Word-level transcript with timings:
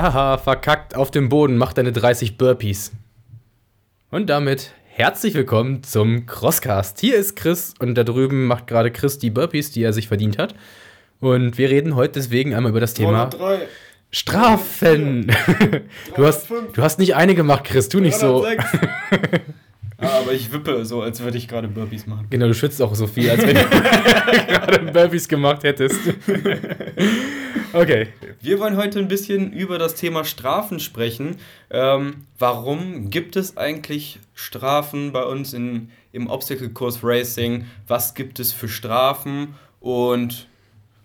Haha, 0.00 0.38
verkackt 0.38 0.96
auf 0.96 1.10
dem 1.10 1.28
Boden, 1.28 1.58
mach 1.58 1.74
deine 1.74 1.92
30 1.92 2.38
Burpees. 2.38 2.92
Und 4.10 4.30
damit 4.30 4.72
herzlich 4.86 5.34
willkommen 5.34 5.82
zum 5.82 6.24
Crosscast. 6.24 6.98
Hier 7.00 7.16
ist 7.16 7.36
Chris 7.36 7.74
und 7.80 7.96
da 7.96 8.02
drüben 8.02 8.46
macht 8.46 8.66
gerade 8.66 8.90
Chris 8.90 9.18
die 9.18 9.28
Burpees, 9.28 9.72
die 9.72 9.82
er 9.82 9.92
sich 9.92 10.08
verdient 10.08 10.38
hat. 10.38 10.54
Und 11.20 11.58
wir 11.58 11.68
reden 11.68 11.96
heute 11.96 12.14
deswegen 12.14 12.54
einmal 12.54 12.70
über 12.70 12.80
das 12.80 12.94
Thema 12.94 13.26
303. 13.26 13.68
Strafen. 14.10 15.30
Du 16.16 16.24
hast, 16.24 16.48
du 16.48 16.82
hast 16.82 16.98
nicht 16.98 17.14
eine 17.14 17.34
gemacht, 17.34 17.64
Chris, 17.64 17.90
tu 17.90 18.00
nicht 18.00 18.16
so. 18.16 18.40
306. 18.40 18.64
Ah, 20.02 20.20
aber 20.20 20.32
ich 20.32 20.50
wippe 20.50 20.82
so, 20.86 21.02
als 21.02 21.20
würde 21.20 21.36
ich 21.36 21.46
gerade 21.46 21.68
Burpees 21.68 22.06
machen. 22.06 22.26
Genau, 22.30 22.46
du 22.46 22.54
schwitzt 22.54 22.80
auch 22.80 22.94
so 22.94 23.06
viel, 23.06 23.28
als 23.28 23.46
wenn 23.46 23.54
du 23.54 23.64
gerade 24.48 24.78
Burpees 24.92 25.28
gemacht 25.28 25.62
hättest. 25.62 26.00
Okay. 27.74 28.08
Wir 28.42 28.58
wollen 28.58 28.78
heute 28.78 28.98
ein 29.00 29.08
bisschen 29.08 29.52
über 29.52 29.78
das 29.78 29.96
Thema 29.96 30.24
Strafen 30.24 30.80
sprechen. 30.80 31.36
Ähm, 31.68 32.24
warum 32.38 33.10
gibt 33.10 33.36
es 33.36 33.58
eigentlich 33.58 34.18
Strafen 34.34 35.12
bei 35.12 35.24
uns 35.24 35.52
in, 35.52 35.90
im 36.12 36.26
Obstacle 36.26 36.70
Course 36.70 37.00
Racing? 37.02 37.66
Was 37.86 38.14
gibt 38.14 38.40
es 38.40 38.54
für 38.54 38.68
Strafen? 38.68 39.56
Und 39.78 40.48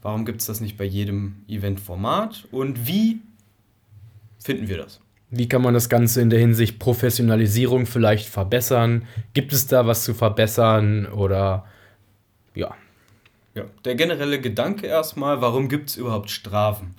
warum 0.01 0.23
gibt 0.23 0.39
es 0.39 0.47
das 0.47 0.61
nicht 0.61 0.77
bei 0.77 0.85
jedem 0.85 1.43
Eventformat? 1.49 2.47
Und 2.51 2.87
wie 2.87 3.19
finden 4.39 4.69
wir 4.69 4.77
das? 4.77 5.01
Wie 5.29 5.49
kann 5.49 5.61
man 5.61 5.73
das 5.73 5.89
Ganze 5.89 6.21
in 6.21 6.29
der 6.29 6.39
Hinsicht 6.39 6.79
Professionalisierung 6.79 7.85
vielleicht 7.85 8.29
verbessern? 8.29 9.05
Gibt 9.33 9.51
es 9.51 9.67
da 9.67 9.85
was 9.85 10.05
zu 10.05 10.13
verbessern 10.13 11.05
oder 11.07 11.65
ja? 12.53 12.73
Ja, 13.55 13.65
der 13.83 13.95
generelle 13.95 14.39
Gedanke 14.39 14.87
erstmal, 14.87 15.41
warum 15.41 15.67
gibt 15.67 15.89
es 15.89 15.97
überhaupt 15.97 16.29
Strafen? 16.29 16.95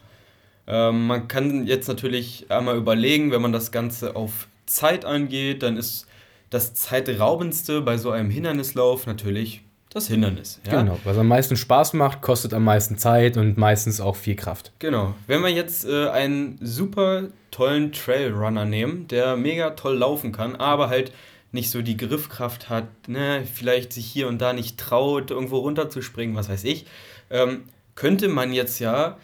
Ähm, 0.67 1.07
man 1.07 1.29
kann 1.29 1.67
jetzt 1.67 1.89
natürlich 1.89 2.47
einmal 2.49 2.77
überlegen, 2.77 3.31
wenn 3.31 3.43
man 3.43 3.53
das 3.53 3.71
Ganze 3.71 4.17
auf 4.17 4.49
Zeit 4.67 5.05
angeht, 5.05 5.63
dann 5.63 5.77
ist 5.77 6.07
das 6.51 6.75
zeitraubendste 6.75 7.81
bei 7.81 7.97
so 7.99 8.11
einem 8.11 8.31
Hindernislauf 8.31 9.07
natürlich 9.07 9.63
das 9.91 10.09
Hindernis. 10.09 10.61
Ja? 10.67 10.83
Genau, 10.83 10.99
was 11.05 11.17
am 11.17 11.29
meisten 11.29 11.57
Spaß 11.57 11.95
macht, 11.95 12.21
kostet 12.21 12.53
am 12.53 12.65
meisten 12.65 12.99
Zeit 12.99 13.37
und 13.37 13.57
meistens 13.57 14.01
auch 14.01 14.17
viel 14.17 14.37
Kraft. 14.37 14.73
Genau. 14.79 15.15
Wenn 15.27 15.43
wir 15.43 15.49
jetzt 15.49 15.87
äh, 15.87 16.09
einen 16.09 16.59
super 16.61 17.29
tollen 17.51 17.93
Trailrunner 17.93 18.67
nehmen, 18.67 19.09
der 19.09 19.37
mega 19.37 19.71
toll 19.71 19.97
laufen 19.97 20.33
kann, 20.33 20.57
aber 20.57 20.89
halt 20.89 21.13
nicht 21.53 21.71
so 21.71 21.81
die 21.81 21.97
Griffkraft 21.97 22.69
hat, 22.69 22.87
ne, 23.09 23.45
vielleicht 23.51 23.93
sich 23.93 24.07
hier 24.07 24.29
und 24.29 24.43
da 24.43 24.53
nicht 24.53 24.79
traut, 24.79 25.31
irgendwo 25.31 25.59
runterzuspringen, 25.59 26.37
was 26.37 26.51
weiß 26.51 26.65
ich, 26.65 26.85
ähm, 27.31 27.63
könnte 27.95 28.29
man 28.29 28.53
jetzt 28.53 28.79
ja 28.79 29.17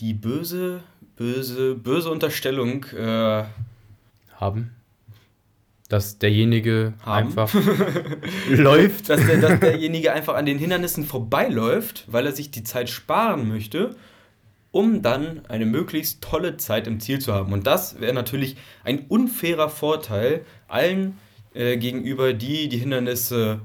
die 0.00 0.14
böse, 0.14 0.82
böse, 1.16 1.74
böse 1.74 2.10
Unterstellung 2.10 2.84
äh, 2.84 3.44
Haben. 4.34 4.72
Dass 5.88 6.18
derjenige 6.18 6.94
Haben. 7.04 7.28
einfach 7.28 7.54
läuft. 8.48 9.08
dass, 9.08 9.24
der, 9.24 9.38
dass 9.40 9.60
derjenige 9.60 10.12
einfach 10.12 10.34
an 10.34 10.46
den 10.46 10.58
Hindernissen 10.58 11.04
vorbeiläuft, 11.04 12.04
weil 12.08 12.26
er 12.26 12.32
sich 12.32 12.50
die 12.50 12.64
Zeit 12.64 12.90
sparen 12.90 13.48
möchte, 13.48 13.94
um 14.72 15.00
dann 15.00 15.46
eine 15.46 15.64
möglichst 15.64 16.22
tolle 16.22 16.56
Zeit 16.56 16.86
im 16.86 17.00
Ziel 17.00 17.20
zu 17.20 17.32
haben. 17.32 17.52
Und 17.52 17.66
das 17.66 18.00
wäre 18.00 18.12
natürlich 18.12 18.56
ein 18.84 19.06
unfairer 19.08 19.70
Vorteil 19.70 20.44
allen 20.68 21.18
äh, 21.54 21.76
gegenüber, 21.78 22.34
die 22.34 22.68
die 22.68 22.78
Hindernisse 22.78 23.60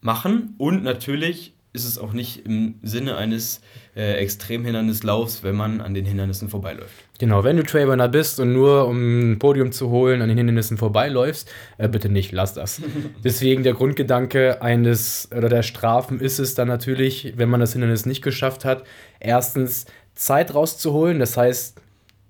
machen. 0.00 0.54
Und 0.58 0.82
natürlich 0.82 1.54
ist 1.72 1.84
es 1.84 1.98
auch 1.98 2.12
nicht 2.12 2.46
im 2.46 2.76
Sinne 2.82 3.16
eines 3.16 3.60
äh, 3.94 4.14
Extremhindernislaufs, 4.14 5.42
wenn 5.42 5.54
man 5.54 5.80
an 5.80 5.94
den 5.94 6.04
Hindernissen 6.04 6.48
vorbeiläuft. 6.48 6.94
Genau, 7.18 7.44
wenn 7.44 7.56
du 7.56 7.62
Trailrunner 7.62 8.08
bist 8.08 8.40
und 8.40 8.52
nur 8.52 8.86
um 8.86 9.32
ein 9.32 9.38
Podium 9.38 9.70
zu 9.72 9.90
holen 9.90 10.22
an 10.22 10.28
den 10.28 10.38
Hindernissen 10.38 10.78
vorbeiläufst, 10.78 11.50
äh, 11.76 11.88
bitte 11.88 12.08
nicht, 12.08 12.32
lass 12.32 12.54
das. 12.54 12.80
Deswegen 13.24 13.62
der 13.62 13.74
Grundgedanke 13.74 14.62
eines 14.62 15.28
oder 15.36 15.48
der 15.48 15.62
Strafen 15.62 16.20
ist 16.20 16.38
es 16.38 16.54
dann 16.54 16.68
natürlich, 16.68 17.34
wenn 17.36 17.50
man 17.50 17.60
das 17.60 17.72
Hindernis 17.72 18.06
nicht 18.06 18.22
geschafft 18.22 18.64
hat, 18.64 18.84
erstens 19.20 19.86
Zeit 20.14 20.54
rauszuholen. 20.54 21.18
Das 21.18 21.36
heißt, 21.36 21.80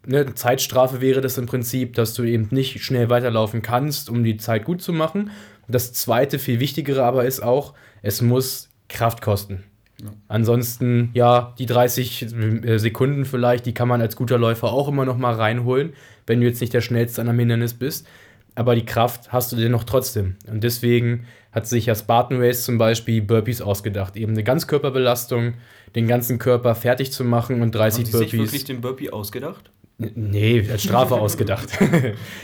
eine 0.07 0.35
Zeitstrafe 0.35 1.01
wäre 1.01 1.21
das 1.21 1.39
im 1.39 1.47
Prinzip, 1.47 1.95
dass 1.95 2.15
du 2.15 2.25
eben 2.25 2.49
nicht 2.51 2.83
schnell 2.83 3.11
weiterlaufen 3.11 3.63
kannst, 3.63 4.11
um 4.11 4.25
die 4.25 4.37
Zeit 4.37 4.65
gut 4.65 4.83
zu 4.83 4.93
machen. 4.93 5.31
Das 5.69 5.93
zweite, 5.93 6.39
viel 6.39 6.61
wichtigere 6.61 7.05
aber 7.05 7.27
ist 7.27 7.41
auch, 7.41 7.75
es 8.03 8.23
muss 8.23 8.71
Kraft 8.89 9.23
kosten. 9.23 9.65
Ja. 10.03 10.11
Ansonsten, 10.29 11.11
ja, 11.13 11.55
die 11.59 11.67
30 11.67 12.23
äh, 12.65 12.79
Sekunden 12.79 13.25
vielleicht, 13.25 13.67
die 13.67 13.75
kann 13.75 13.89
man 13.89 14.01
als 14.01 14.15
guter 14.17 14.39
Läufer 14.39 14.73
auch 14.73 14.89
immer 14.89 15.05
noch 15.05 15.19
mal 15.19 15.35
reinholen, 15.35 15.93
wenn 16.27 16.41
du 16.41 16.47
jetzt 16.47 16.61
nicht 16.61 16.73
der 16.73 16.81
Schnellste 16.83 17.21
an 17.21 17.29
einem 17.29 17.39
Hindernis 17.41 17.75
bist. 17.75 18.07
Aber 18.55 18.75
die 18.75 18.85
Kraft 18.85 19.33
hast 19.33 19.53
du 19.53 19.57
dennoch 19.57 19.85
trotzdem. 19.85 20.37
Und 20.49 20.63
deswegen 20.65 21.27
hat 21.53 21.67
sich 21.67 21.87
ja 21.87 21.95
Spartan 21.95 22.41
Race 22.41 22.65
zum 22.65 22.79
Beispiel 22.79 23.23
Burpees 23.23 23.61
ausgedacht. 23.63 24.17
Eben 24.17 24.33
eine 24.33 24.45
Ganzkörperbelastung, 24.45 25.55
den 25.95 26.07
ganzen 26.07 26.39
Körper 26.39 26.75
fertig 26.75 27.13
zu 27.13 27.25
machen 27.25 27.63
und 27.63 27.75
30 27.75 28.05
Haben 28.05 28.05
die 28.05 28.11
sich 28.19 28.31
Burpees. 28.33 28.41
wirklich 28.53 28.65
den 28.65 28.81
Burpee 28.81 29.11
ausgedacht? 29.11 29.71
Nee, 29.99 30.65
als 30.71 30.85
Strafe 30.85 31.15
ausgedacht. 31.21 31.69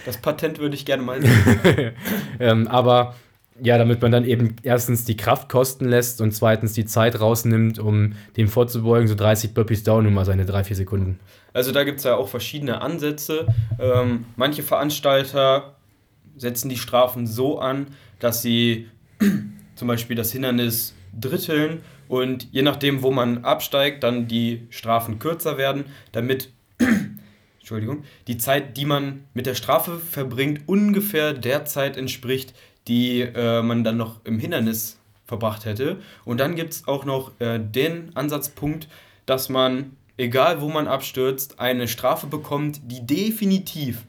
Das 0.07 0.17
Patent 0.19 0.59
würde 0.59 0.75
ich 0.75 0.85
gerne 0.85 1.03
mal 1.03 1.21
sehen. 1.23 1.93
ähm, 2.41 2.67
aber 2.69 3.15
ja, 3.63 3.79
damit 3.79 4.03
man 4.03 4.11
dann 4.11 4.25
eben 4.25 4.57
erstens 4.63 5.05
die 5.05 5.17
Kraft 5.17 5.49
kosten 5.49 5.85
lässt 5.87 6.21
und 6.21 6.33
zweitens 6.33 6.73
die 6.73 6.85
Zeit 6.85 7.21
rausnimmt, 7.21 7.79
um 7.79 8.15
dem 8.37 8.49
vorzubeugen. 8.49 9.07
So 9.07 9.15
30 9.15 9.55
Burpees 9.55 9.85
dauern 9.85 10.05
nun 10.05 10.15
mal 10.15 10.25
seine 10.25 10.45
3-4 10.45 10.75
Sekunden. 10.75 11.21
Also 11.53 11.71
da 11.71 11.85
gibt 11.85 11.99
es 11.99 12.05
ja 12.05 12.17
auch 12.17 12.29
verschiedene 12.29 12.81
Ansätze. 12.81 13.47
Ähm, 13.79 14.27
manche 14.37 14.63
Veranstalter 14.63 15.77
setzen 16.37 16.69
die 16.69 16.77
Strafen 16.77 17.27
so 17.27 17.59
an, 17.61 17.87
dass 18.19 18.43
sie 18.43 18.89
zum 19.77 19.89
Beispiel 19.89 20.17
das 20.17 20.33
Hindernis 20.33 20.95
dritteln 21.19 21.81
und 22.09 22.49
je 22.53 22.63
nachdem, 22.63 23.03
wo 23.03 23.13
man 23.13 23.45
absteigt, 23.45 24.03
dann 24.03 24.27
die 24.27 24.67
Strafen 24.71 25.21
kürzer 25.21 25.57
werden, 25.59 25.85
damit 26.11 26.51
Entschuldigung, 27.61 28.05
die 28.27 28.37
Zeit, 28.37 28.77
die 28.77 28.85
man 28.85 29.25
mit 29.33 29.47
der 29.47 29.55
Strafe 29.55 29.99
verbringt, 29.99 30.63
ungefähr 30.67 31.33
der 31.33 31.65
Zeit 31.65 31.97
entspricht, 31.97 32.53
die 32.89 33.21
äh, 33.23 33.63
man 33.63 33.85
dann 33.85 33.97
noch 33.97 34.25
im 34.25 34.39
Hindernis 34.39 34.99
verbracht 35.25 35.65
hätte. 35.65 35.99
Und 36.25 36.39
dann 36.39 36.55
gibt 36.55 36.73
es 36.73 36.89
auch 36.89 37.05
noch 37.05 37.33
äh, 37.41 37.59
den 37.59 38.15
Ansatzpunkt, 38.15 38.89
dass 39.27 39.49
man, 39.49 39.97
egal 40.17 40.61
wo 40.61 40.69
man 40.69 40.87
abstürzt, 40.87 41.61
eine 41.61 41.89
Strafe 41.89 42.27
bekommt, 42.27 42.81
die 42.85 43.07
definitiv 43.07 44.05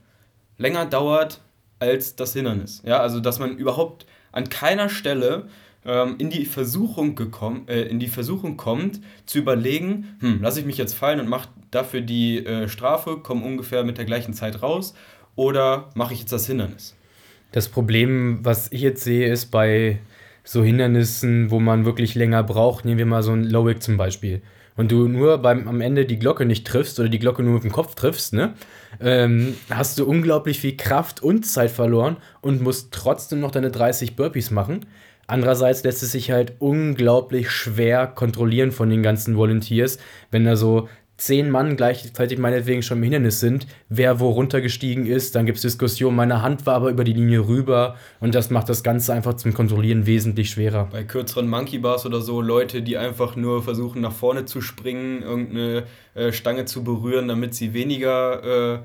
länger 0.57 0.85
dauert 0.85 1.41
als 1.79 2.15
das 2.15 2.33
Hindernis. 2.33 2.81
Ja, 2.85 2.99
also 2.99 3.19
dass 3.19 3.39
man 3.39 3.57
überhaupt 3.57 4.05
an 4.31 4.49
keiner 4.49 4.89
Stelle 4.89 5.47
ähm, 5.85 6.15
in, 6.17 6.29
die 6.29 6.45
Versuchung 6.45 7.15
gekommen, 7.15 7.67
äh, 7.67 7.83
in 7.83 7.99
die 7.99 8.07
Versuchung 8.07 8.57
kommt, 8.57 8.99
zu 9.25 9.37
überlegen, 9.37 10.17
hm, 10.19 10.41
lasse 10.41 10.59
ich 10.59 10.65
mich 10.65 10.77
jetzt 10.77 10.93
fallen 10.93 11.19
und 11.19 11.29
mache 11.29 11.49
dafür 11.71 12.01
die 12.01 12.45
äh, 12.45 12.67
Strafe, 12.67 13.17
komme 13.17 13.45
ungefähr 13.45 13.83
mit 13.83 13.97
der 13.97 14.05
gleichen 14.05 14.33
Zeit 14.33 14.61
raus, 14.61 14.93
oder 15.35 15.89
mache 15.95 16.13
ich 16.13 16.21
jetzt 16.21 16.31
das 16.31 16.47
Hindernis? 16.47 16.95
Das 17.55 17.69
Problem, 17.69 18.39
was 18.43 18.69
ich 18.73 18.81
jetzt 18.81 19.05
sehe, 19.05 19.31
ist 19.31 19.45
bei 19.45 19.99
so 20.43 20.61
Hindernissen, 20.61 21.51
wo 21.51 21.61
man 21.61 21.85
wirklich 21.85 22.13
länger 22.13 22.43
braucht, 22.43 22.83
nehmen 22.83 22.97
wir 22.97 23.05
mal 23.05 23.23
so 23.23 23.31
ein 23.31 23.45
Lowick 23.45 23.81
zum 23.81 23.95
Beispiel. 23.95 24.41
Und 24.75 24.91
du 24.91 25.07
nur 25.07 25.37
beim, 25.37 25.65
am 25.69 25.79
Ende 25.79 26.03
die 26.03 26.19
Glocke 26.19 26.45
nicht 26.45 26.67
triffst 26.67 26.99
oder 26.99 27.07
die 27.07 27.17
Glocke 27.17 27.43
nur 27.43 27.53
mit 27.53 27.63
dem 27.63 27.71
Kopf 27.71 27.95
triffst, 27.95 28.33
ne? 28.33 28.55
Ähm, 28.99 29.55
hast 29.69 29.97
du 29.97 30.05
unglaublich 30.05 30.59
viel 30.59 30.75
Kraft 30.75 31.23
und 31.23 31.45
Zeit 31.45 31.71
verloren 31.71 32.17
und 32.41 32.61
musst 32.61 32.91
trotzdem 32.91 33.39
noch 33.39 33.51
deine 33.51 33.71
30 33.71 34.17
Burpees 34.17 34.51
machen. 34.51 34.85
Andererseits 35.25 35.81
lässt 35.85 36.03
es 36.03 36.11
sich 36.11 36.31
halt 36.31 36.55
unglaublich 36.59 37.51
schwer 37.51 38.05
kontrollieren 38.05 38.73
von 38.73 38.89
den 38.89 39.01
ganzen 39.01 39.37
Volunteers, 39.37 39.97
wenn 40.29 40.43
da 40.43 40.57
so 40.57 40.89
zehn 41.17 41.49
Mann 41.49 41.77
gleichzeitig 41.77 42.39
meinetwegen 42.39 42.81
schon 42.81 42.97
im 42.97 43.03
Hindernis 43.03 43.39
sind, 43.39 43.67
wer 43.89 44.19
wo 44.19 44.29
runtergestiegen 44.29 45.05
ist, 45.05 45.35
dann 45.35 45.45
gibt 45.45 45.57
es 45.57 45.61
Diskussionen, 45.61 46.15
meine 46.15 46.41
Hand 46.41 46.65
war 46.65 46.75
aber 46.75 46.89
über 46.89 47.03
die 47.03 47.13
Linie 47.13 47.47
rüber 47.47 47.95
und 48.19 48.35
das 48.35 48.49
macht 48.49 48.69
das 48.69 48.83
Ganze 48.83 49.13
einfach 49.13 49.35
zum 49.35 49.53
Kontrollieren 49.53 50.05
wesentlich 50.05 50.49
schwerer. 50.49 50.89
Bei 50.91 51.03
kürzeren 51.03 51.47
Monkey 51.47 51.79
Bars 51.79 52.05
oder 52.05 52.21
so, 52.21 52.41
Leute, 52.41 52.81
die 52.81 52.97
einfach 52.97 53.35
nur 53.35 53.63
versuchen, 53.63 54.01
nach 54.01 54.11
vorne 54.11 54.45
zu 54.45 54.61
springen, 54.61 55.21
irgendeine 55.21 55.83
äh, 56.15 56.31
Stange 56.31 56.65
zu 56.65 56.83
berühren, 56.83 57.27
damit 57.27 57.55
sie 57.55 57.73
weniger, 57.73 58.75
äh, 58.75 58.79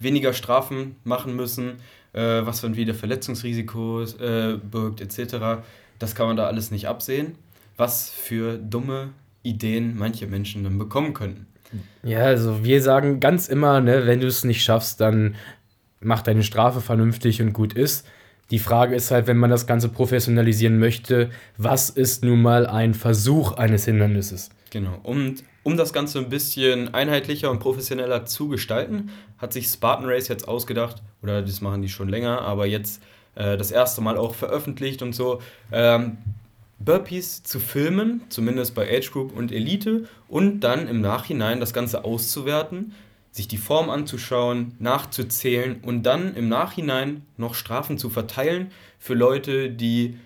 weniger 0.00 0.32
Strafen 0.32 0.96
machen 1.04 1.36
müssen, 1.36 1.76
äh, 2.12 2.44
was 2.44 2.60
dann 2.62 2.76
wieder 2.76 2.94
Verletzungsrisiko 2.94 4.02
äh, 4.02 4.56
birgt, 4.56 5.00
etc. 5.00 5.62
Das 6.00 6.14
kann 6.14 6.26
man 6.26 6.36
da 6.36 6.46
alles 6.46 6.70
nicht 6.70 6.88
absehen. 6.88 7.36
Was 7.76 8.10
für 8.10 8.58
dumme 8.58 9.10
Ideen 9.42 9.96
manche 9.96 10.26
Menschen 10.26 10.64
dann 10.64 10.76
bekommen 10.76 11.14
könnten. 11.14 11.46
Ja, 12.02 12.20
also 12.20 12.64
wir 12.64 12.82
sagen 12.82 13.20
ganz 13.20 13.48
immer, 13.48 13.80
ne, 13.80 14.06
wenn 14.06 14.20
du 14.20 14.26
es 14.26 14.44
nicht 14.44 14.62
schaffst, 14.62 15.00
dann 15.00 15.36
mach 16.00 16.22
deine 16.22 16.42
Strafe 16.42 16.80
vernünftig 16.80 17.42
und 17.42 17.52
gut 17.52 17.72
ist. 17.74 18.06
Die 18.50 18.58
Frage 18.58 18.96
ist 18.96 19.10
halt, 19.10 19.26
wenn 19.26 19.36
man 19.36 19.50
das 19.50 19.66
Ganze 19.66 19.88
professionalisieren 19.88 20.78
möchte, 20.78 21.30
was 21.56 21.90
ist 21.90 22.24
nun 22.24 22.42
mal 22.42 22.66
ein 22.66 22.94
Versuch 22.94 23.52
eines 23.52 23.84
Hindernisses? 23.84 24.50
Genau. 24.70 24.98
Und 25.02 25.44
um 25.62 25.76
das 25.76 25.92
Ganze 25.92 26.18
ein 26.18 26.28
bisschen 26.28 26.94
einheitlicher 26.94 27.50
und 27.50 27.60
professioneller 27.60 28.24
zu 28.24 28.48
gestalten, 28.48 29.10
hat 29.38 29.52
sich 29.52 29.68
Spartan 29.68 30.06
Race 30.06 30.28
jetzt 30.28 30.48
ausgedacht, 30.48 31.02
oder 31.22 31.42
das 31.42 31.60
machen 31.60 31.82
die 31.82 31.88
schon 31.88 32.08
länger, 32.08 32.40
aber 32.40 32.66
jetzt 32.66 33.02
äh, 33.34 33.56
das 33.56 33.70
erste 33.70 34.00
Mal 34.00 34.16
auch 34.16 34.34
veröffentlicht 34.34 35.02
und 35.02 35.12
so, 35.12 35.40
ähm, 35.70 36.18
Burpees 36.80 37.42
zu 37.42 37.60
filmen, 37.60 38.22
zumindest 38.30 38.74
bei 38.74 38.88
Age 38.90 39.10
Group 39.12 39.36
und 39.36 39.52
Elite, 39.52 40.08
und 40.28 40.60
dann 40.60 40.88
im 40.88 41.00
Nachhinein 41.00 41.60
das 41.60 41.72
Ganze 41.72 42.04
auszuwerten, 42.04 42.94
sich 43.32 43.46
die 43.46 43.58
Form 43.58 43.90
anzuschauen, 43.90 44.74
nachzuzählen 44.78 45.80
und 45.82 46.02
dann 46.02 46.34
im 46.34 46.48
Nachhinein 46.48 47.22
noch 47.36 47.54
Strafen 47.54 47.98
zu 47.98 48.10
verteilen 48.10 48.72
für 48.98 49.14
Leute, 49.14 49.70
die 49.70 50.16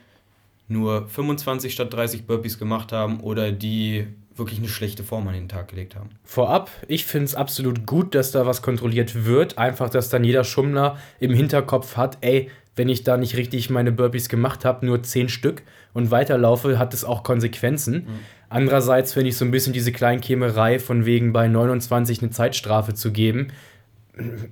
nur 0.69 1.09
25 1.09 1.73
statt 1.73 1.93
30 1.93 2.27
Burpees 2.27 2.59
gemacht 2.59 2.93
haben 2.93 3.21
oder 3.21 3.53
die 3.53 4.07
wirklich 4.37 4.59
eine 4.59 4.69
schlechte 4.69 5.05
Form 5.05 5.29
an 5.29 5.35
den 5.35 5.49
Tag 5.49 5.69
gelegt 5.69 5.95
haben. 5.95 6.11
Vorab, 6.25 6.71
ich 6.89 7.05
finde 7.05 7.27
es 7.27 7.35
absolut 7.35 7.87
gut, 7.87 8.15
dass 8.15 8.33
da 8.33 8.47
was 8.47 8.63
kontrolliert 8.63 9.27
wird. 9.27 9.59
Einfach, 9.59 9.91
dass 9.91 10.09
dann 10.09 10.25
jeder 10.25 10.45
Schummler 10.45 10.99
im 11.21 11.33
Hinterkopf 11.33 11.97
hat, 11.97 12.19
ey, 12.21 12.51
wenn 12.77 12.89
ich 12.89 13.05
da 13.05 13.17
nicht 13.17 13.37
richtig 13.37 13.71
meine 13.71 13.93
Burpees 13.93 14.29
gemacht 14.29 14.65
habe, 14.65 14.87
nur 14.87 15.03
10 15.03 15.29
Stück 15.29 15.63
und 15.93 16.11
weiterlaufe, 16.11 16.79
hat 16.79 16.93
es 16.95 17.05
auch 17.05 17.23
Konsequenzen. 17.23 17.95
Mhm. 17.95 18.07
Andererseits 18.49 19.13
finde 19.13 19.31
ich 19.31 19.37
so 19.37 19.45
ein 19.45 19.51
bisschen 19.51 19.73
diese 19.73 19.93
Kleinkämerei 19.93 20.79
von 20.79 21.07
wegen 21.07 21.33
bei 21.33 21.49
29 21.49 22.23
eine 22.23 22.31
Zeitstrafe 22.31 22.95
zu 22.95 23.13
geben. 23.13 23.49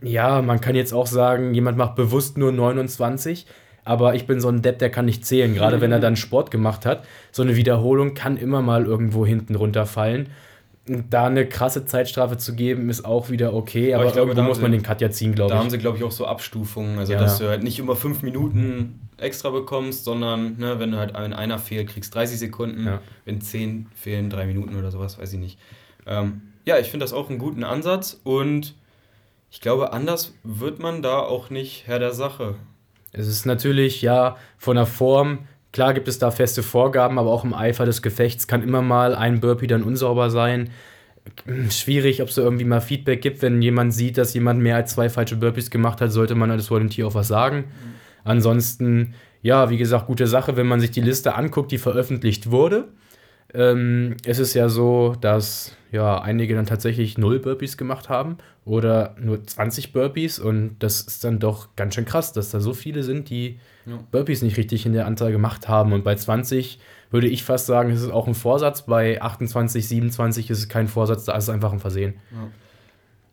Ja, 0.02 0.42
man 0.42 0.60
kann 0.60 0.74
jetzt 0.74 0.92
auch 0.92 1.06
sagen, 1.06 1.54
jemand 1.54 1.78
macht 1.78 1.94
bewusst 1.94 2.36
nur 2.36 2.50
29, 2.50 3.46
aber 3.84 4.14
ich 4.14 4.26
bin 4.26 4.40
so 4.40 4.48
ein 4.48 4.62
Depp, 4.62 4.78
der 4.78 4.90
kann 4.90 5.04
nicht 5.04 5.24
zählen, 5.24 5.54
gerade 5.54 5.80
wenn 5.80 5.92
er 5.92 6.00
dann 6.00 6.16
Sport 6.16 6.50
gemacht 6.50 6.86
hat. 6.86 7.04
So 7.30 7.42
eine 7.42 7.56
Wiederholung 7.56 8.14
kann 8.14 8.36
immer 8.36 8.62
mal 8.62 8.84
irgendwo 8.84 9.26
hinten 9.26 9.54
runterfallen. 9.54 10.28
Da 10.84 11.26
eine 11.26 11.49
krasse 11.49 11.84
Zeitstrafe 11.84 12.38
zu 12.38 12.56
geben, 12.56 12.90
ist 12.90 13.05
auch 13.05 13.31
wieder 13.31 13.55
okay, 13.55 13.94
aber, 13.94 14.02
aber 14.02 14.12
glaube, 14.12 14.31
irgendwo 14.31 14.49
muss 14.49 14.61
man 14.61 14.73
den 14.73 14.82
Cut 14.82 15.00
ja 15.00 15.11
ziehen, 15.11 15.32
glaube 15.32 15.52
ich. 15.52 15.55
Da 15.55 15.61
haben 15.61 15.70
sie, 15.70 15.79
glaube 15.79 15.96
ich, 15.96 16.02
auch 16.02 16.11
so 16.11 16.26
Abstufungen. 16.26 16.99
Also, 16.99 17.12
ja. 17.12 17.20
dass 17.20 17.38
du 17.38 17.49
halt 17.49 17.62
nicht 17.62 17.79
immer 17.79 17.94
fünf 17.94 18.23
Minuten 18.23 19.08
extra 19.17 19.50
bekommst, 19.50 20.05
sondern 20.05 20.58
ne, 20.58 20.81
wenn 20.81 20.90
du 20.90 20.99
halt 20.99 21.11
in 21.11 21.32
einer 21.32 21.58
fehlt, 21.61 21.88
kriegst 21.88 22.12
30 22.14 22.38
Sekunden. 22.38 22.87
Ja. 22.87 23.00
Wenn 23.25 23.40
zehn 23.40 23.87
fehlen, 23.94 24.29
drei 24.29 24.46
Minuten 24.46 24.75
oder 24.75 24.90
sowas, 24.90 25.19
weiß 25.20 25.32
ich 25.32 25.38
nicht. 25.38 25.58
Ähm, 26.06 26.43
ja, 26.64 26.79
ich 26.79 26.88
finde 26.88 27.05
das 27.05 27.12
auch 27.12 27.31
einen 27.31 27.38
guten 27.38 27.62
Ansatz 27.62 28.20
und 28.25 28.75
ich 29.50 29.61
glaube, 29.61 29.93
anders 29.93 30.34
wird 30.43 30.79
man 30.79 31.02
da 31.02 31.20
auch 31.20 31.50
nicht 31.50 31.87
Herr 31.87 31.99
der 31.99 32.12
Sache. 32.12 32.56
Es 33.12 33.26
ist 33.26 33.44
natürlich, 33.44 34.00
ja, 34.00 34.37
von 34.56 34.76
der 34.76 34.87
Form, 34.87 35.40
klar 35.72 35.94
gibt 35.94 36.08
es 36.08 36.19
da 36.19 36.30
feste 36.30 36.62
Vorgaben, 36.62 37.19
aber 37.19 37.30
auch 37.30 37.44
im 37.44 37.54
Eifer 37.54 37.84
des 37.84 38.02
Gefechts 38.02 38.46
kann 38.46 38.62
immer 38.62 38.82
mal 38.82 39.14
ein 39.14 39.40
Burpee 39.40 39.66
dann 39.66 39.82
unsauber 39.82 40.30
sein. 40.30 40.70
Schwierig, 41.70 42.20
ob 42.20 42.28
es 42.28 42.34
da 42.34 42.42
irgendwie 42.42 42.64
mal 42.64 42.80
Feedback 42.80 43.22
gibt, 43.22 43.42
wenn 43.42 43.62
jemand 43.62 43.94
sieht, 43.94 44.19
dass 44.19 44.34
jemand 44.34 44.60
mehr 44.60 44.76
als 44.76 44.92
zwei 44.92 45.08
falsche 45.08 45.36
Burpees 45.36 45.70
gemacht 45.70 46.00
hat, 46.00 46.10
sollte 46.10 46.34
man 46.34 46.50
als 46.50 46.70
Volunteer 46.70 47.06
auch 47.06 47.14
was 47.14 47.28
sagen. 47.28 47.58
Mhm. 47.58 47.64
Ansonsten, 48.24 49.14
ja, 49.40 49.70
wie 49.70 49.76
gesagt, 49.76 50.06
gute 50.06 50.26
Sache, 50.26 50.56
wenn 50.56 50.66
man 50.66 50.80
sich 50.80 50.90
die 50.90 51.00
Liste 51.00 51.34
anguckt, 51.34 51.72
die 51.72 51.78
veröffentlicht 51.78 52.50
wurde. 52.50 52.88
Ähm, 53.54 54.16
es 54.25 54.38
ist 54.38 54.54
ja 54.54 54.69
so, 54.69 55.14
dass 55.20 55.76
ja, 55.90 56.20
einige 56.20 56.54
dann 56.54 56.64
tatsächlich 56.64 57.19
null 57.19 57.38
Burpees 57.38 57.76
gemacht 57.76 58.08
haben 58.08 58.38
oder 58.64 59.14
nur 59.20 59.44
20 59.44 59.93
Burpees 59.93 60.38
und 60.38 60.76
das 60.78 61.02
ist 61.02 61.22
dann 61.25 61.38
doch 61.38 61.76
ganz 61.76 61.94
schön 61.94 62.06
krass, 62.06 62.32
dass 62.32 62.50
da 62.50 62.60
so 62.60 62.72
viele 62.72 63.02
sind, 63.02 63.28
die 63.28 63.58
ja. 63.84 63.99
Burpees 64.10 64.40
nicht 64.40 64.56
richtig 64.56 64.87
in 64.87 64.94
der 64.94 65.06
Anzahl 65.06 65.32
gemacht 65.32 65.69
haben 65.69 65.93
und 65.93 66.02
bei 66.02 66.14
20 66.14 66.78
würde 67.10 67.28
ich 67.28 67.44
fast 67.44 67.66
sagen, 67.66 67.90
ist 67.90 68.00
es 68.00 68.10
auch 68.10 68.26
ein 68.26 68.34
Vorsatz, 68.34 68.87
bei 68.87 69.20
28, 69.20 69.87
27 69.87 70.48
ist 70.48 70.58
es 70.58 70.69
kein 70.70 70.88
Vorsatz, 70.88 71.25
da 71.25 71.37
ist 71.37 71.44
es 71.44 71.50
einfach 71.50 71.72
ein 71.72 71.81
Versehen. 71.81 72.14
Ja. 72.31 72.48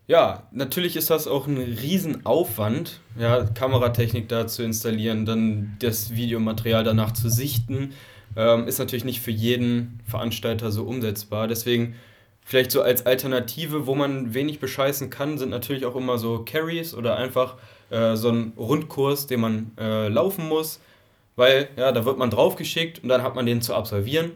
Ja, 0.10 0.48
natürlich 0.52 0.96
ist 0.96 1.12
das 1.12 1.28
auch 1.28 1.46
ein 1.46 1.60
Riesenaufwand, 1.60 3.00
ja, 3.16 3.44
Kameratechnik 3.44 4.28
da 4.28 4.48
zu 4.48 4.64
installieren, 4.64 5.28
dann 5.28 5.78
das 5.78 6.16
Videomaterial 6.16 6.84
danach 6.84 7.12
zu 7.12 7.30
sichten. 7.30 7.92
Ähm, 8.36 8.68
ist 8.68 8.80
natürlich 8.80 9.06
nicht 9.06 9.22
für 9.22 9.32
jeden 9.32 10.00
Veranstalter 10.06 10.72
so 10.72 10.84
umsetzbar. 10.84 11.48
Deswegen 11.48 11.96
vielleicht 12.42 12.72
so 12.72 12.82
als 12.82 13.06
Alternative, 13.06 13.86
wo 13.86 13.96
man 13.96 14.34
wenig 14.34 14.60
bescheißen 14.60 15.10
kann, 15.10 15.38
sind 15.38 15.50
natürlich 15.50 15.86
auch 15.86 15.96
immer 15.96 16.18
so 16.18 16.44
Carries 16.46 16.94
oder 16.94 17.18
einfach 17.18 17.58
äh, 17.90 18.16
so 18.16 18.30
ein 18.30 18.54
Rundkurs, 18.58 19.28
den 19.28 19.40
man 19.40 19.72
äh, 19.80 20.08
laufen 20.08 20.48
muss. 20.48 20.80
Weil, 21.36 21.70
ja, 21.78 21.92
da 21.92 22.06
wird 22.06 22.18
man 22.18 22.30
draufgeschickt 22.30 23.02
und 23.02 23.10
dann 23.10 23.24
hat 23.24 23.36
man 23.36 23.46
den 23.46 23.62
zu 23.62 23.74
absolvieren. 23.74 24.32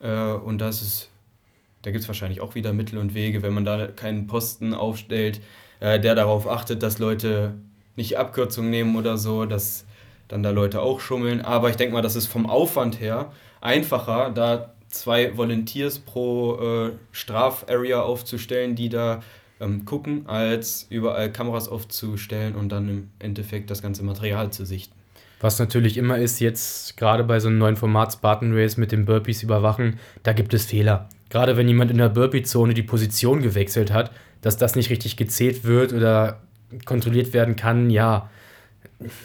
Äh, 0.00 0.32
und 0.32 0.58
das 0.58 0.82
ist, 0.82 1.10
da 1.82 1.90
gibt 1.90 2.02
es 2.02 2.08
wahrscheinlich 2.08 2.40
auch 2.40 2.54
wieder 2.54 2.72
Mittel 2.72 2.98
und 2.98 3.14
Wege, 3.14 3.42
wenn 3.42 3.54
man 3.54 3.64
da 3.64 3.88
keinen 3.88 4.26
Posten 4.26 4.74
aufstellt, 4.74 5.40
äh, 5.80 5.98
der 5.98 6.14
darauf 6.14 6.46
achtet, 6.48 6.82
dass 6.82 6.98
Leute 6.98 7.54
nicht 7.96 8.18
Abkürzungen 8.18 8.70
nehmen 8.70 8.96
oder 8.96 9.18
so, 9.18 9.44
dass 9.44 9.86
dann 10.28 10.42
da 10.42 10.50
Leute 10.50 10.82
auch 10.82 11.00
schummeln. 11.00 11.40
Aber 11.40 11.70
ich 11.70 11.76
denke 11.76 11.94
mal, 11.94 12.02
das 12.02 12.16
ist 12.16 12.26
vom 12.26 12.48
Aufwand 12.48 13.00
her 13.00 13.32
einfacher, 13.60 14.30
da 14.30 14.74
zwei 14.88 15.36
Volunteers 15.36 15.98
pro 15.98 16.56
äh, 16.60 16.92
Strafarea 17.12 18.00
aufzustellen, 18.00 18.74
die 18.74 18.88
da 18.88 19.22
ähm, 19.60 19.84
gucken, 19.84 20.26
als 20.26 20.86
überall 20.90 21.30
Kameras 21.32 21.68
aufzustellen 21.68 22.54
und 22.54 22.70
dann 22.70 22.88
im 22.88 23.10
Endeffekt 23.18 23.70
das 23.70 23.82
ganze 23.82 24.04
Material 24.04 24.50
zu 24.50 24.64
sichten. 24.64 24.94
Was 25.40 25.58
natürlich 25.58 25.96
immer 25.96 26.18
ist, 26.18 26.40
jetzt 26.40 26.96
gerade 26.96 27.24
bei 27.24 27.38
so 27.38 27.48
einem 27.48 27.58
neuen 27.58 27.76
Format 27.76 28.12
Spartan 28.12 28.54
Race 28.54 28.76
mit 28.76 28.92
den 28.92 29.04
Burpees 29.04 29.42
überwachen, 29.42 29.98
da 30.22 30.32
gibt 30.32 30.54
es 30.54 30.64
Fehler. 30.64 31.08
Gerade 31.28 31.56
wenn 31.56 31.68
jemand 31.68 31.90
in 31.90 31.98
der 31.98 32.08
Burpee-Zone 32.08 32.74
die 32.74 32.82
Position 32.82 33.42
gewechselt 33.42 33.92
hat, 33.92 34.10
dass 34.40 34.56
das 34.56 34.76
nicht 34.76 34.90
richtig 34.90 35.16
gezählt 35.16 35.64
wird 35.64 35.92
oder 35.92 36.40
kontrolliert 36.84 37.32
werden 37.32 37.56
kann, 37.56 37.90
ja, 37.90 38.30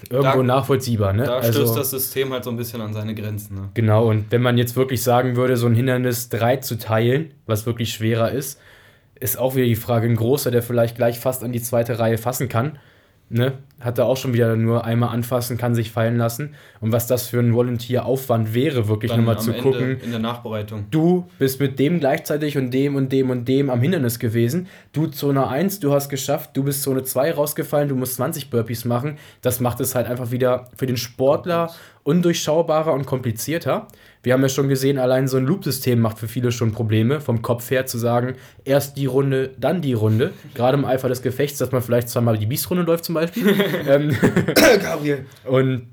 irgendwo 0.10 0.38
da, 0.40 0.44
nachvollziehbar. 0.44 1.14
Ne? 1.14 1.24
Da 1.24 1.38
also, 1.38 1.52
stößt 1.52 1.78
das 1.78 1.90
System 1.92 2.32
halt 2.34 2.44
so 2.44 2.50
ein 2.50 2.58
bisschen 2.58 2.82
an 2.82 2.94
seine 2.94 3.16
Grenzen. 3.16 3.56
Ne? 3.56 3.70
Genau, 3.74 4.08
und 4.10 4.32
wenn 4.32 4.42
man 4.42 4.58
jetzt 4.58 4.76
wirklich 4.76 5.04
sagen 5.04 5.36
würde, 5.36 5.58
so 5.58 5.68
ein 5.68 5.76
Hindernis 5.76 6.30
3 6.30 6.58
zu 6.58 6.78
teilen, 6.78 7.32
was 7.46 7.66
wirklich 7.66 7.94
schwerer 7.94 8.32
ist, 8.32 8.60
ist 9.20 9.38
auch 9.38 9.56
wieder 9.56 9.66
die 9.66 9.76
Frage, 9.76 10.08
ein 10.08 10.16
großer, 10.16 10.52
der 10.52 10.64
vielleicht 10.64 10.96
gleich 10.96 11.20
fast 11.20 11.44
an 11.44 11.52
die 11.52 11.62
zweite 11.62 12.00
Reihe 12.00 12.18
fassen 12.18 12.50
kann, 12.50 12.80
ne, 13.30 13.54
hat 13.80 13.98
er 13.98 14.06
auch 14.06 14.18
schon 14.18 14.34
wieder 14.34 14.56
nur 14.56 14.84
einmal 14.84 15.10
anfassen, 15.10 15.58
kann 15.58 15.74
sich 15.74 15.92
fallen 15.92 16.18
lassen. 16.18 16.56
Und 16.82 16.92
was 16.92 17.08
das 17.08 17.28
für 17.28 17.40
ein 17.40 17.54
Volunteer-Aufwand 17.54 18.54
wäre, 18.54 18.88
wirklich 18.88 19.16
nochmal 19.16 19.40
zu 19.40 19.52
Ende 19.52 19.64
gucken. 19.64 20.00
In 20.02 20.12
der 20.12 20.20
Nachbereitung. 20.20 20.88
Du 20.92 21.30
bist 21.38 21.60
mit 21.60 21.80
dem 21.80 22.00
gleichzeitig 22.00 22.58
und 22.58 22.72
dem 22.72 22.96
und 22.96 23.12
dem 23.12 23.30
und 23.30 23.48
dem 23.48 23.70
am 23.70 23.82
Hindernis 23.82 24.20
gewesen. 24.20 24.68
Du 24.92 25.08
Zone 25.08 25.48
1, 25.48 25.80
du 25.80 25.94
hast 25.94 26.10
geschafft, 26.10 26.52
du 26.56 26.64
bist 26.64 26.84
Zone 26.84 27.04
2 27.04 27.34
rausgefallen, 27.34 27.88
du 27.88 27.96
musst 27.96 28.16
20 28.16 28.50
Burpees 28.50 28.84
machen. 28.86 29.18
Das 29.42 29.60
macht 29.60 29.80
es 29.80 29.96
halt 29.96 30.08
einfach 30.08 30.32
wieder 30.32 30.68
für 30.76 30.86
den 30.86 30.98
Sportler 30.98 31.72
undurchschaubarer 32.04 32.94
und 32.94 33.06
komplizierter. 33.06 33.88
Wir 34.22 34.34
haben 34.34 34.42
ja 34.42 34.50
schon 34.50 34.68
gesehen, 34.68 34.98
allein 34.98 35.28
so 35.28 35.38
ein 35.38 35.46
Loop-System 35.46 36.00
macht 36.00 36.20
für 36.20 36.28
viele 36.28 36.52
schon 36.52 36.74
Probleme, 36.74 37.22
vom 37.22 37.42
Kopf 37.42 37.72
her 37.72 37.86
zu 37.86 37.98
sagen, 37.98 38.36
erst 38.66 38.98
die 38.98 39.06
Runde, 39.06 39.52
dann 39.58 39.82
die 39.82 39.94
Runde. 39.94 40.34
Gerade 40.56 40.78
im 40.78 40.84
Eifer 40.84 41.08
des 41.08 41.22
Gefechts, 41.22 41.58
dass 41.58 41.72
man 41.72 41.82
vielleicht 41.82 42.10
zweimal 42.10 42.38
die 42.38 42.46
Biest-Runde 42.46 42.84
läuft 42.84 43.06
zum 43.06 43.16
Beispiel. 43.16 43.54
Ähm, 43.88 44.16
Gabriel. 44.82 45.26
Und 45.46 45.88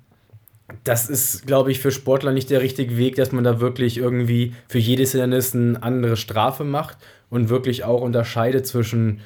das 0.85 1.09
ist, 1.09 1.47
glaube 1.47 1.71
ich, 1.71 1.79
für 1.79 1.91
Sportler 1.91 2.33
nicht 2.33 2.51
der 2.51 2.61
richtige 2.61 2.97
Weg, 2.97 3.15
dass 3.17 3.33
man 3.33 3.45
da 3.45 3.61
wirklich 3.61 3.99
irgendwie 3.99 4.55
für 4.69 4.79
jedes 4.79 5.13
Hindernis 5.13 5.55
eine 5.55 5.83
andere 5.83 6.17
Strafe 6.17 6.65
macht 6.65 6.99
und 7.31 7.49
wirklich 7.49 7.85
auch 7.85 8.01
unterscheidet 8.01 8.67
zwischen 8.67 9.21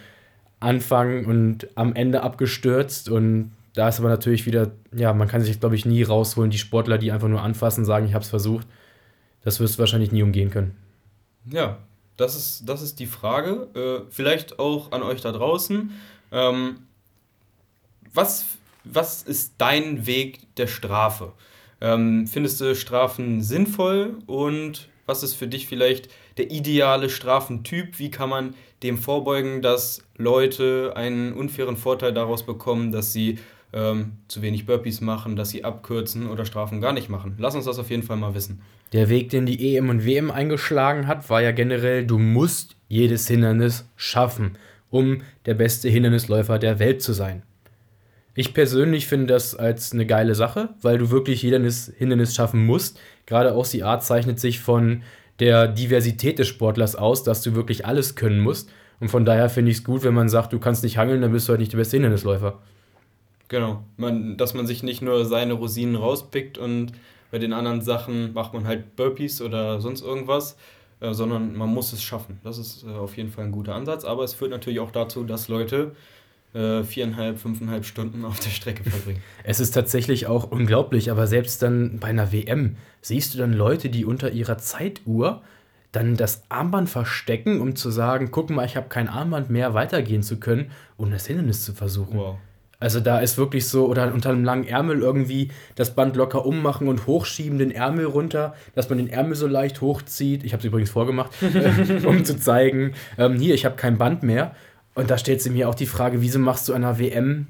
Anfang 0.60 1.24
und 1.24 1.68
am 1.74 1.94
Ende 1.94 2.22
abgestürzt 2.22 3.08
und 3.08 3.52
da 3.74 3.88
ist 3.88 4.00
aber 4.00 4.08
natürlich 4.08 4.46
wieder, 4.46 4.72
ja, 4.94 5.12
man 5.12 5.28
kann 5.28 5.42
sich, 5.42 5.60
glaube 5.60 5.76
ich, 5.76 5.86
nie 5.86 6.02
rausholen, 6.02 6.50
die 6.50 6.58
Sportler, 6.58 6.98
die 6.98 7.12
einfach 7.12 7.28
nur 7.28 7.42
anfassen, 7.42 7.84
sagen, 7.84 8.06
ich 8.06 8.14
habe 8.14 8.24
es 8.24 8.28
versucht. 8.28 8.66
Das 9.44 9.60
wirst 9.60 9.74
du 9.74 9.78
wahrscheinlich 9.80 10.12
nie 10.12 10.22
umgehen 10.22 10.50
können. 10.50 10.76
Ja, 11.50 11.78
das 12.16 12.36
ist, 12.36 12.68
das 12.68 12.82
ist 12.82 12.98
die 13.00 13.06
Frage. 13.06 13.68
Äh, 13.74 14.10
vielleicht 14.10 14.58
auch 14.58 14.92
an 14.92 15.02
euch 15.02 15.20
da 15.20 15.32
draußen. 15.32 15.90
Ähm, 16.32 16.80
was, 18.12 18.44
was 18.84 19.22
ist 19.22 19.54
dein 19.58 20.06
Weg 20.06 20.54
der 20.56 20.66
Strafe? 20.66 21.32
Ähm, 21.80 22.26
findest 22.26 22.60
du 22.60 22.74
Strafen 22.74 23.42
sinnvoll 23.42 24.18
und 24.26 24.88
was 25.06 25.22
ist 25.22 25.34
für 25.34 25.48
dich 25.48 25.66
vielleicht 25.66 26.08
der 26.36 26.50
ideale 26.50 27.08
Strafentyp? 27.08 27.98
Wie 27.98 28.10
kann 28.10 28.28
man 28.28 28.54
dem 28.82 28.98
vorbeugen, 28.98 29.62
dass 29.62 30.02
Leute 30.16 30.92
einen 30.94 31.32
unfairen 31.32 31.76
Vorteil 31.76 32.12
daraus 32.12 32.44
bekommen, 32.44 32.92
dass 32.92 33.12
sie 33.12 33.38
ähm, 33.72 34.12
zu 34.28 34.42
wenig 34.42 34.66
Burpees 34.66 35.00
machen, 35.00 35.36
dass 35.36 35.50
sie 35.50 35.64
abkürzen 35.64 36.28
oder 36.28 36.44
Strafen 36.44 36.80
gar 36.80 36.92
nicht 36.92 37.08
machen. 37.08 37.34
Lass 37.38 37.54
uns 37.54 37.64
das 37.64 37.78
auf 37.78 37.90
jeden 37.90 38.02
Fall 38.02 38.16
mal 38.16 38.34
wissen. 38.34 38.62
Der 38.92 39.08
Weg, 39.08 39.30
den 39.30 39.46
die 39.46 39.76
EM 39.76 39.88
und 39.88 40.04
WM 40.04 40.30
eingeschlagen 40.30 41.06
hat, 41.06 41.30
war 41.30 41.40
ja 41.40 41.52
generell, 41.52 42.06
du 42.06 42.18
musst 42.18 42.76
jedes 42.88 43.28
Hindernis 43.28 43.88
schaffen, 43.96 44.58
um 44.90 45.22
der 45.46 45.54
beste 45.54 45.88
Hindernisläufer 45.88 46.58
der 46.58 46.78
Welt 46.78 47.00
zu 47.02 47.12
sein. 47.12 47.42
Ich 48.34 48.54
persönlich 48.54 49.06
finde 49.06 49.26
das 49.26 49.54
als 49.54 49.92
eine 49.92 50.06
geile 50.06 50.34
Sache, 50.34 50.70
weil 50.82 50.98
du 50.98 51.10
wirklich 51.10 51.40
Hindernis, 51.40 51.92
Hindernis 51.96 52.34
schaffen 52.34 52.64
musst. 52.64 52.98
Gerade 53.26 53.54
auch 53.54 53.66
die 53.66 53.82
Art 53.82 54.04
zeichnet 54.04 54.40
sich 54.40 54.60
von 54.60 55.02
der 55.40 55.68
Diversität 55.68 56.38
des 56.38 56.48
Sportlers 56.48 56.96
aus, 56.96 57.22
dass 57.22 57.42
du 57.42 57.54
wirklich 57.54 57.86
alles 57.86 58.14
können 58.14 58.40
musst. 58.40 58.70
Und 59.00 59.08
von 59.08 59.24
daher 59.24 59.48
finde 59.48 59.70
ich 59.70 59.78
es 59.78 59.84
gut, 59.84 60.04
wenn 60.04 60.14
man 60.14 60.28
sagt, 60.28 60.52
du 60.52 60.58
kannst 60.58 60.82
nicht 60.82 60.98
hangeln, 60.98 61.22
dann 61.22 61.32
bist 61.32 61.48
du 61.48 61.50
halt 61.50 61.60
nicht 61.60 61.72
der 61.72 61.78
beste 61.78 61.96
Hindernisläufer. 61.96 62.60
Genau, 63.48 63.82
man, 63.96 64.36
dass 64.36 64.54
man 64.54 64.66
sich 64.66 64.82
nicht 64.82 65.02
nur 65.02 65.24
seine 65.24 65.54
Rosinen 65.54 65.96
rauspickt 65.96 66.56
und 66.56 66.92
bei 67.30 67.38
den 67.38 67.52
anderen 67.52 67.80
Sachen 67.80 68.32
macht 68.32 68.54
man 68.54 68.66
halt 68.66 68.96
Burpees 68.96 69.40
oder 69.40 69.80
sonst 69.80 70.02
irgendwas, 70.02 70.56
äh, 71.00 71.12
sondern 71.12 71.56
man 71.56 71.68
muss 71.68 71.92
es 71.92 72.02
schaffen. 72.02 72.40
Das 72.44 72.58
ist 72.58 72.84
äh, 72.84 72.90
auf 72.90 73.16
jeden 73.16 73.30
Fall 73.30 73.44
ein 73.44 73.52
guter 73.52 73.74
Ansatz, 73.74 74.04
aber 74.04 74.24
es 74.24 74.34
führt 74.34 74.50
natürlich 74.50 74.80
auch 74.80 74.90
dazu, 74.90 75.24
dass 75.24 75.48
Leute 75.48 75.92
äh, 76.52 76.82
viereinhalb, 76.82 77.38
fünfeinhalb 77.38 77.84
Stunden 77.84 78.24
auf 78.24 78.40
der 78.40 78.50
Strecke 78.50 78.82
verbringen. 78.82 79.22
Es 79.44 79.60
ist 79.60 79.72
tatsächlich 79.72 80.26
auch 80.26 80.50
unglaublich, 80.50 81.10
aber 81.10 81.26
selbst 81.26 81.62
dann 81.62 81.98
bei 82.00 82.08
einer 82.08 82.32
WM 82.32 82.76
siehst 83.00 83.34
du 83.34 83.38
dann 83.38 83.52
Leute, 83.52 83.88
die 83.88 84.04
unter 84.04 84.32
ihrer 84.32 84.58
Zeituhr 84.58 85.42
dann 85.92 86.16
das 86.16 86.42
Armband 86.48 86.88
verstecken, 86.88 87.60
um 87.60 87.74
zu 87.74 87.90
sagen, 87.90 88.30
guck 88.30 88.50
mal, 88.50 88.64
ich 88.64 88.76
habe 88.76 88.88
kein 88.88 89.08
Armband 89.08 89.50
mehr, 89.50 89.74
weitergehen 89.74 90.22
zu 90.22 90.38
können, 90.38 90.70
um 90.96 91.10
das 91.10 91.26
Hindernis 91.26 91.64
zu 91.64 91.72
versuchen. 91.72 92.18
Wow. 92.18 92.38
Also 92.80 92.98
da 92.98 93.20
ist 93.20 93.38
wirklich 93.38 93.68
so, 93.68 93.86
oder 93.86 94.12
unter 94.12 94.30
einem 94.30 94.42
langen 94.42 94.66
Ärmel 94.66 95.00
irgendwie 95.00 95.50
das 95.74 95.94
Band 95.94 96.16
locker 96.16 96.44
ummachen 96.44 96.88
und 96.88 97.06
hochschieben, 97.06 97.58
den 97.58 97.70
Ärmel 97.70 98.06
runter, 98.06 98.54
dass 98.74 98.88
man 98.88 98.98
den 98.98 99.10
Ärmel 99.10 99.36
so 99.36 99.46
leicht 99.46 99.80
hochzieht. 99.80 100.42
Ich 100.42 100.52
habe 100.52 100.60
es 100.60 100.64
übrigens 100.64 100.90
vorgemacht, 100.90 101.30
um 102.06 102.24
zu 102.24 102.38
zeigen, 102.38 102.94
ähm, 103.18 103.38
hier, 103.38 103.54
ich 103.54 103.64
habe 103.64 103.76
kein 103.76 103.98
Band 103.98 104.22
mehr. 104.22 104.54
Und 104.94 105.10
da 105.10 105.18
stellt 105.18 105.40
sich 105.40 105.52
mir 105.52 105.68
auch 105.68 105.74
die 105.74 105.86
Frage, 105.86 106.20
wieso 106.20 106.38
machst 106.38 106.68
du 106.68 106.72
einer 106.72 106.98
WM 106.98 107.46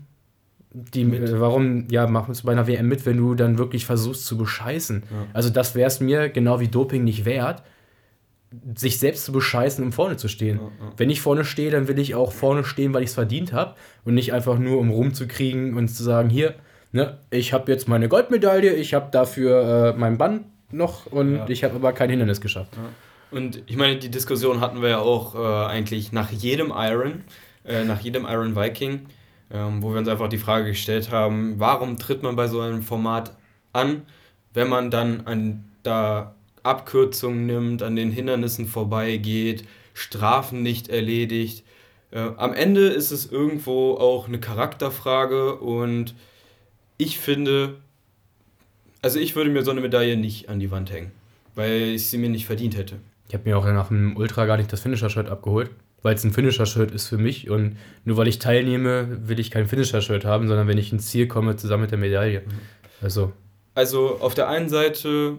die, 0.72 1.02
äh, 1.02 1.40
warum 1.40 1.88
ja, 1.90 2.06
machst 2.06 2.42
du 2.42 2.46
bei 2.46 2.52
einer 2.52 2.66
WM 2.66 2.88
mit, 2.88 3.06
wenn 3.06 3.16
du 3.16 3.34
dann 3.34 3.58
wirklich 3.58 3.87
versuchst 3.87 4.26
zu 4.26 4.37
bescheißen? 4.37 5.02
Ja. 5.10 5.26
Also 5.32 5.50
das 5.50 5.75
wäre 5.75 5.88
es 5.88 6.00
mir 6.00 6.28
genau 6.28 6.60
wie 6.60 6.68
Doping 6.68 7.04
nicht 7.04 7.25
wert, 7.25 7.62
sich 8.75 8.99
selbst 8.99 9.25
zu 9.25 9.33
bescheißen, 9.33 9.85
um 9.85 9.92
vorne 9.92 10.16
zu 10.16 10.28
stehen. 10.28 10.59
Ja, 10.59 10.87
ja. 10.87 10.92
Wenn 10.97 11.11
ich 11.11 11.21
vorne 11.21 11.45
stehe, 11.45 11.71
dann 11.71 11.87
will 11.87 11.99
ich 11.99 12.14
auch 12.14 12.33
vorne 12.33 12.64
stehen, 12.64 12.92
weil 12.92 13.02
ich 13.02 13.11
es 13.11 13.14
verdient 13.14 13.52
habe 13.52 13.75
und 14.04 14.14
nicht 14.14 14.33
einfach 14.33 14.59
nur, 14.59 14.78
um 14.78 14.90
rumzukriegen 14.90 15.76
und 15.76 15.88
zu 15.88 16.02
sagen, 16.02 16.30
hier, 16.30 16.54
ne, 16.92 17.19
ich 17.30 17.52
habe 17.52 17.71
jetzt 17.71 17.88
meine 17.88 18.09
Goldmedaille, 18.09 18.75
ich 18.75 18.95
habe 18.95 19.09
dafür 19.12 19.95
äh, 19.95 19.99
mein 19.99 20.19
Band 20.19 20.47
noch 20.73 21.07
und 21.07 21.37
ja. 21.37 21.49
ich 21.49 21.64
habe 21.64 21.76
aber 21.76 21.92
kein 21.92 22.11
Hindernis 22.11 22.40
geschafft. 22.40 22.76
Und 23.30 23.62
ich 23.66 23.76
meine, 23.76 23.97
die 23.97 24.11
Diskussion 24.11 24.61
hatten 24.61 24.83
wir 24.83 24.88
ja 24.88 24.99
auch 24.99 25.37
äh, 25.37 25.66
eigentlich 25.66 26.11
nach 26.11 26.30
jedem 26.33 26.73
Iron, 26.75 27.23
äh, 27.64 27.85
nach 27.85 28.00
jedem 28.00 28.25
Iron 28.25 28.57
Viking, 28.57 29.07
ähm, 29.52 29.83
wo 29.83 29.92
wir 29.92 29.99
uns 29.99 30.09
einfach 30.09 30.28
die 30.28 30.38
Frage 30.38 30.66
gestellt 30.66 31.12
haben, 31.12 31.54
warum 31.59 31.99
tritt 31.99 32.25
man 32.25 32.35
bei 32.35 32.49
so 32.49 32.61
einem 32.61 32.83
Format 32.83 33.37
an, 33.73 34.02
wenn 34.54 34.69
man 34.69 34.90
dann 34.90 35.23
an, 35.26 35.64
da 35.85 36.35
Abkürzungen 36.62 37.46
nimmt, 37.46 37.82
an 37.82 37.96
den 37.96 38.10
Hindernissen 38.10 38.66
vorbeigeht, 38.66 39.64
Strafen 39.94 40.62
nicht 40.62 40.88
erledigt. 40.88 41.64
Äh, 42.10 42.30
am 42.36 42.52
Ende 42.52 42.88
ist 42.88 43.10
es 43.10 43.30
irgendwo 43.30 43.94
auch 43.94 44.28
eine 44.28 44.40
Charakterfrage 44.40 45.56
und 45.56 46.14
ich 46.98 47.18
finde, 47.18 47.76
also 49.02 49.18
ich 49.18 49.36
würde 49.36 49.50
mir 49.50 49.64
so 49.64 49.70
eine 49.70 49.80
Medaille 49.80 50.16
nicht 50.16 50.48
an 50.48 50.60
die 50.60 50.70
Wand 50.70 50.92
hängen, 50.92 51.12
weil 51.54 51.94
ich 51.94 52.08
sie 52.08 52.18
mir 52.18 52.28
nicht 52.28 52.46
verdient 52.46 52.76
hätte. 52.76 52.96
Ich 53.28 53.34
habe 53.34 53.48
mir 53.48 53.56
auch 53.56 53.64
nach 53.64 53.88
dem 53.88 54.16
Ultra 54.16 54.44
gar 54.46 54.56
nicht 54.56 54.72
das 54.72 54.80
Finisher-Shirt 54.80 55.28
abgeholt, 55.28 55.70
weil 56.02 56.14
es 56.14 56.24
ein 56.24 56.32
Finisher-Shirt 56.32 56.90
ist 56.90 57.06
für 57.06 57.16
mich 57.16 57.48
und 57.48 57.76
nur 58.04 58.16
weil 58.16 58.26
ich 58.26 58.38
teilnehme, 58.40 59.28
will 59.28 59.38
ich 59.38 59.50
kein 59.50 59.66
Finisher-Shirt 59.66 60.24
haben, 60.24 60.48
sondern 60.48 60.66
wenn 60.66 60.78
ich 60.78 60.92
ins 60.92 61.06
Ziel 61.06 61.28
komme, 61.28 61.56
zusammen 61.56 61.82
mit 61.82 61.90
der 61.92 61.98
Medaille. 61.98 62.40
Mhm. 62.40 62.60
Also. 63.00 63.32
Also 63.74 64.18
auf 64.20 64.34
der 64.34 64.48
einen 64.48 64.68
Seite 64.68 65.38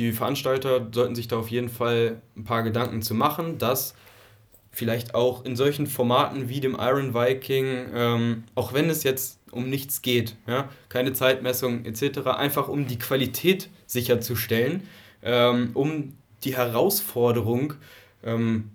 die 0.00 0.12
Veranstalter 0.12 0.88
sollten 0.92 1.14
sich 1.14 1.28
da 1.28 1.36
auf 1.36 1.48
jeden 1.48 1.68
Fall 1.68 2.22
ein 2.34 2.44
paar 2.44 2.62
Gedanken 2.62 3.02
zu 3.02 3.14
machen, 3.14 3.58
dass 3.58 3.94
vielleicht 4.70 5.14
auch 5.14 5.44
in 5.44 5.56
solchen 5.56 5.86
Formaten 5.86 6.48
wie 6.48 6.60
dem 6.60 6.74
Iron 6.80 7.12
Viking, 7.12 7.88
ähm, 7.94 8.44
auch 8.54 8.72
wenn 8.72 8.88
es 8.88 9.02
jetzt 9.02 9.40
um 9.50 9.68
nichts 9.68 10.00
geht, 10.00 10.36
ja, 10.46 10.70
keine 10.88 11.12
Zeitmessung 11.12 11.84
etc., 11.84 12.28
einfach 12.28 12.68
um 12.68 12.86
die 12.86 12.98
Qualität 12.98 13.68
sicherzustellen, 13.86 14.84
ähm, 15.22 15.70
um 15.74 16.14
die 16.44 16.56
Herausforderung 16.56 17.74
ähm, 18.24 18.70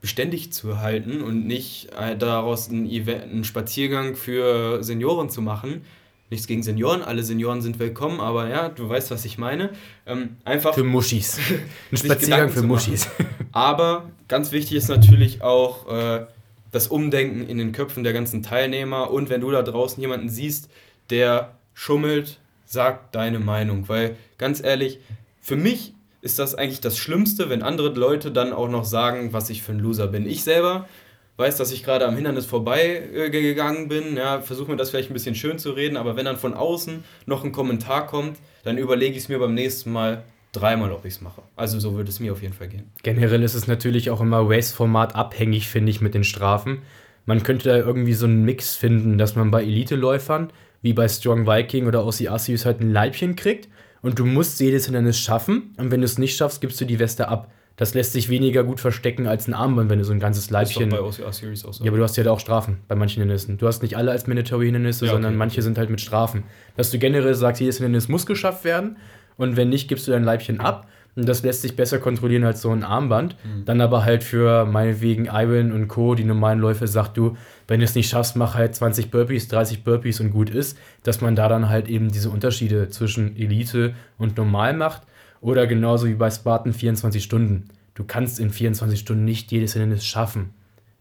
beständig 0.00 0.54
zu 0.54 0.80
halten 0.80 1.20
und 1.20 1.46
nicht 1.46 1.90
äh, 1.98 2.16
daraus 2.16 2.70
einen, 2.70 2.88
Event, 2.88 3.24
einen 3.24 3.44
Spaziergang 3.44 4.14
für 4.16 4.82
Senioren 4.82 5.28
zu 5.28 5.42
machen, 5.42 5.84
nichts 6.32 6.48
gegen 6.48 6.62
Senioren, 6.62 7.02
alle 7.02 7.22
Senioren 7.22 7.62
sind 7.62 7.78
willkommen, 7.78 8.18
aber 8.18 8.48
ja, 8.48 8.68
du 8.68 8.88
weißt, 8.88 9.10
was 9.12 9.24
ich 9.24 9.38
meine. 9.38 9.70
Ähm, 10.06 10.36
einfach 10.44 10.74
für 10.74 10.82
Muschis. 10.82 11.38
Ein 11.92 11.96
Spaziergang 11.96 12.50
für 12.50 12.62
Muschis. 12.62 13.08
Aber 13.52 14.10
ganz 14.28 14.50
wichtig 14.50 14.78
ist 14.78 14.88
natürlich 14.88 15.42
auch 15.42 15.86
äh, 15.88 16.26
das 16.72 16.88
Umdenken 16.88 17.46
in 17.46 17.58
den 17.58 17.72
Köpfen 17.72 18.02
der 18.02 18.14
ganzen 18.14 18.42
Teilnehmer 18.42 19.10
und 19.10 19.28
wenn 19.28 19.42
du 19.42 19.50
da 19.50 19.62
draußen 19.62 20.00
jemanden 20.00 20.30
siehst, 20.30 20.70
der 21.10 21.52
schummelt, 21.74 22.40
sag 22.64 23.12
deine 23.12 23.38
Meinung, 23.38 23.88
weil 23.88 24.16
ganz 24.38 24.62
ehrlich, 24.62 25.00
für 25.40 25.56
mich 25.56 25.92
ist 26.22 26.38
das 26.38 26.54
eigentlich 26.54 26.80
das 26.80 26.96
Schlimmste, 26.96 27.50
wenn 27.50 27.62
andere 27.62 27.90
Leute 27.90 28.30
dann 28.30 28.54
auch 28.54 28.68
noch 28.68 28.84
sagen, 28.84 29.34
was 29.34 29.50
ich 29.50 29.62
für 29.62 29.72
ein 29.72 29.80
Loser 29.80 30.06
bin. 30.06 30.26
Ich 30.26 30.44
selber 30.44 30.88
weiß, 31.36 31.56
dass 31.56 31.72
ich 31.72 31.82
gerade 31.82 32.06
am 32.06 32.14
Hindernis 32.14 32.46
vorbeigegangen 32.46 33.88
bin, 33.88 34.16
ja, 34.16 34.40
versuche 34.40 34.70
mir 34.70 34.76
das 34.76 34.90
vielleicht 34.90 35.10
ein 35.10 35.14
bisschen 35.14 35.34
schön 35.34 35.58
zu 35.58 35.72
reden, 35.72 35.96
aber 35.96 36.16
wenn 36.16 36.24
dann 36.24 36.36
von 36.36 36.54
außen 36.54 37.04
noch 37.26 37.44
ein 37.44 37.52
Kommentar 37.52 38.06
kommt, 38.06 38.38
dann 38.64 38.78
überlege 38.78 39.12
ich 39.12 39.24
es 39.24 39.28
mir 39.28 39.38
beim 39.38 39.54
nächsten 39.54 39.92
Mal 39.92 40.24
dreimal, 40.52 40.92
ob 40.92 41.04
ich 41.04 41.14
es 41.14 41.20
mache. 41.20 41.42
Also 41.56 41.80
so 41.80 41.94
würde 41.94 42.10
es 42.10 42.20
mir 42.20 42.32
auf 42.32 42.42
jeden 42.42 42.54
Fall 42.54 42.68
gehen. 42.68 42.90
Generell 43.02 43.42
ist 43.42 43.54
es 43.54 43.66
natürlich 43.66 44.10
auch 44.10 44.20
immer 44.20 44.42
Race-Format 44.48 45.14
abhängig, 45.14 45.68
finde 45.68 45.90
ich, 45.90 46.00
mit 46.00 46.14
den 46.14 46.24
Strafen. 46.24 46.82
Man 47.24 47.42
könnte 47.42 47.68
da 47.68 47.76
irgendwie 47.76 48.12
so 48.12 48.26
einen 48.26 48.44
Mix 48.44 48.76
finden, 48.76 49.16
dass 49.16 49.34
man 49.34 49.50
bei 49.50 49.62
Elite-Läufern, 49.62 50.52
wie 50.82 50.92
bei 50.92 51.08
Strong 51.08 51.46
Viking 51.46 51.86
oder 51.86 52.00
Aussie 52.00 52.28
Assius, 52.28 52.66
halt 52.66 52.80
ein 52.80 52.92
Leibchen 52.92 53.36
kriegt 53.36 53.68
und 54.02 54.18
du 54.18 54.26
musst 54.26 54.60
jedes 54.60 54.86
Hindernis 54.86 55.18
schaffen 55.18 55.74
und 55.78 55.90
wenn 55.90 56.00
du 56.00 56.04
es 56.04 56.18
nicht 56.18 56.36
schaffst, 56.36 56.60
gibst 56.60 56.80
du 56.80 56.84
die 56.84 56.98
Weste 56.98 57.28
ab. 57.28 57.50
Das 57.76 57.94
lässt 57.94 58.12
sich 58.12 58.28
weniger 58.28 58.64
gut 58.64 58.80
verstecken 58.80 59.26
als 59.26 59.48
ein 59.48 59.54
Armband, 59.54 59.88
wenn 59.90 59.98
du 59.98 60.04
so 60.04 60.12
ein 60.12 60.20
ganzes 60.20 60.50
Leibchen. 60.50 60.90
Das 60.90 60.98
ist 60.98 61.18
bei 61.18 61.24
OCR 61.24 61.32
Series 61.32 61.64
auch 61.64 61.72
so. 61.72 61.84
Ja, 61.84 61.90
aber 61.90 61.98
du 61.98 62.04
hast 62.04 62.16
ja 62.16 62.30
auch 62.30 62.40
Strafen 62.40 62.78
bei 62.86 62.94
manchen 62.94 63.20
Hindernissen. 63.20 63.58
Du 63.58 63.66
hast 63.66 63.82
nicht 63.82 63.96
alle 63.96 64.10
als 64.10 64.26
Mandatory-Hindernisse, 64.26 65.06
ja, 65.06 65.12
okay. 65.12 65.16
sondern 65.16 65.36
manche 65.36 65.62
sind 65.62 65.78
halt 65.78 65.90
mit 65.90 66.00
Strafen. 66.00 66.44
Dass 66.76 66.90
du 66.90 66.98
generell 66.98 67.34
sagst, 67.34 67.60
jedes 67.60 67.78
Hindernis 67.78 68.08
muss 68.08 68.26
geschafft 68.26 68.64
werden 68.64 68.96
und 69.36 69.56
wenn 69.56 69.70
nicht, 69.70 69.88
gibst 69.88 70.06
du 70.06 70.12
dein 70.12 70.24
Leibchen 70.24 70.60
ab. 70.60 70.86
Und 71.14 71.28
das 71.28 71.42
lässt 71.42 71.60
sich 71.60 71.76
besser 71.76 71.98
kontrollieren 71.98 72.44
als 72.44 72.62
so 72.62 72.70
ein 72.70 72.84
Armband. 72.84 73.36
Mhm. 73.44 73.66
Dann 73.66 73.82
aber 73.82 74.02
halt 74.04 74.24
für 74.24 74.64
meinetwegen 74.64 75.26
Ivan 75.26 75.70
und 75.70 75.88
Co., 75.88 76.14
die 76.14 76.24
normalen 76.24 76.58
Läufe, 76.58 76.86
sagt 76.86 77.18
du, 77.18 77.36
wenn 77.68 77.80
du 77.80 77.84
es 77.84 77.94
nicht 77.94 78.08
schaffst, 78.08 78.34
mach 78.34 78.54
halt 78.54 78.74
20 78.74 79.10
Burpees, 79.10 79.48
30 79.48 79.84
Burpees 79.84 80.20
und 80.20 80.30
gut 80.30 80.48
ist, 80.48 80.78
dass 81.02 81.20
man 81.20 81.36
da 81.36 81.48
dann 81.48 81.68
halt 81.68 81.88
eben 81.88 82.10
diese 82.10 82.30
Unterschiede 82.30 82.88
zwischen 82.88 83.36
Elite 83.36 83.94
und 84.16 84.38
normal 84.38 84.74
macht 84.74 85.02
oder 85.42 85.66
genauso 85.66 86.06
wie 86.06 86.14
bei 86.14 86.30
Spartan 86.30 86.72
24 86.72 87.22
Stunden. 87.22 87.68
Du 87.94 88.04
kannst 88.04 88.40
in 88.40 88.50
24 88.50 88.98
Stunden 88.98 89.26
nicht 89.26 89.52
jedes 89.52 89.74
Hindernis 89.74 90.06
schaffen. 90.06 90.54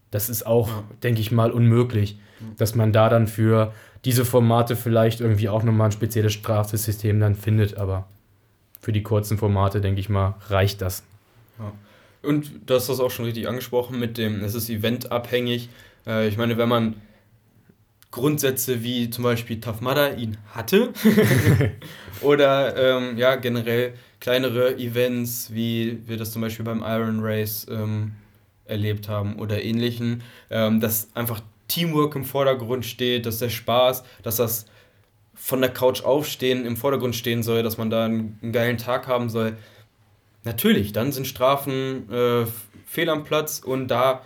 Das 0.09 0.27
ist 0.27 0.45
auch, 0.45 0.67
ja. 0.67 0.83
denke 1.03 1.21
ich 1.21 1.31
mal, 1.31 1.51
unmöglich, 1.51 2.19
dass 2.57 2.75
man 2.75 2.91
da 2.91 3.07
dann 3.07 3.27
für 3.27 3.71
diese 4.03 4.25
Formate 4.25 4.75
vielleicht 4.75 5.21
irgendwie 5.21 5.47
auch 5.47 5.63
nochmal 5.63 5.89
ein 5.89 5.91
spezielles 5.91 6.33
Strafsystem 6.33 7.19
dann 7.19 7.35
findet, 7.35 7.77
aber 7.77 8.07
für 8.81 8.91
die 8.91 9.03
kurzen 9.03 9.37
Formate, 9.37 9.79
denke 9.79 10.01
ich 10.01 10.09
mal, 10.09 10.35
reicht 10.49 10.81
das. 10.81 11.03
Ja. 11.59 11.71
Und 12.27 12.51
du 12.65 12.73
hast 12.73 12.89
das 12.89 12.99
auch 12.99 13.11
schon 13.11 13.25
richtig 13.25 13.47
angesprochen 13.47 13.99
mit 13.99 14.17
dem, 14.17 14.43
es 14.43 14.55
ist 14.55 14.69
eventabhängig. 14.69 15.69
Äh, 16.07 16.27
ich 16.27 16.37
meine, 16.37 16.57
wenn 16.57 16.67
man 16.67 16.95
Grundsätze 18.09 18.83
wie 18.83 19.09
zum 19.11 19.23
Beispiel 19.23 19.61
Tough 19.61 19.81
Mudder 19.81 20.17
ihn 20.17 20.37
hatte 20.53 20.89
oder 22.21 22.75
ähm, 22.75 23.17
ja 23.17 23.35
generell 23.35 23.93
kleinere 24.21 24.77
Events, 24.77 25.53
wie 25.53 25.99
wir 26.05 26.15
das 26.15 26.31
zum 26.31 26.41
Beispiel 26.41 26.63
beim 26.63 26.81
Iron 26.85 27.19
Race 27.21 27.67
ähm, 27.69 28.13
erlebt 28.65 29.09
haben 29.09 29.37
oder 29.37 29.61
ähnlichen, 29.61 30.23
ähm, 30.49 30.79
dass 30.79 31.09
einfach 31.15 31.41
Teamwork 31.67 32.15
im 32.15 32.23
Vordergrund 32.23 32.85
steht, 32.85 33.25
dass 33.25 33.39
der 33.39 33.49
Spaß, 33.49 34.03
dass 34.23 34.37
das 34.37 34.67
von 35.33 35.59
der 35.59 35.71
Couch 35.71 36.03
aufstehen 36.03 36.65
im 36.65 36.77
Vordergrund 36.77 37.15
stehen 37.15 37.41
soll, 37.41 37.63
dass 37.63 37.77
man 37.77 37.89
da 37.89 38.05
einen, 38.05 38.37
einen 38.41 38.51
geilen 38.51 38.77
Tag 38.77 39.07
haben 39.07 39.29
soll. 39.29 39.57
Natürlich, 40.43 40.93
dann 40.93 41.11
sind 41.11 41.27
Strafen 41.27 42.11
äh, 42.11 42.45
fehl 42.85 43.09
am 43.09 43.23
Platz 43.23 43.59
und 43.59 43.87
da, 43.87 44.21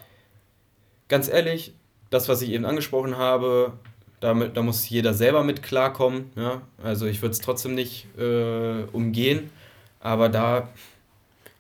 ganz 1.08 1.30
ehrlich, 1.30 1.74
das, 2.10 2.28
was 2.28 2.42
ich 2.42 2.50
eben 2.50 2.66
angesprochen 2.66 3.18
habe, 3.18 3.74
damit, 4.20 4.58
da 4.58 4.62
muss 4.62 4.90
jeder 4.90 5.14
selber 5.14 5.44
mit 5.44 5.64
klarkommen. 5.64 6.32
Ja? 6.36 6.64
Also 6.84 7.06
ich 7.06 7.22
würde 7.22 7.32
es 7.32 7.40
trotzdem 7.40 7.75
nicht 7.75 8.08
äh, 8.18 8.84
umgehen. 8.92 9.50
Aber 10.06 10.30
da 10.30 10.70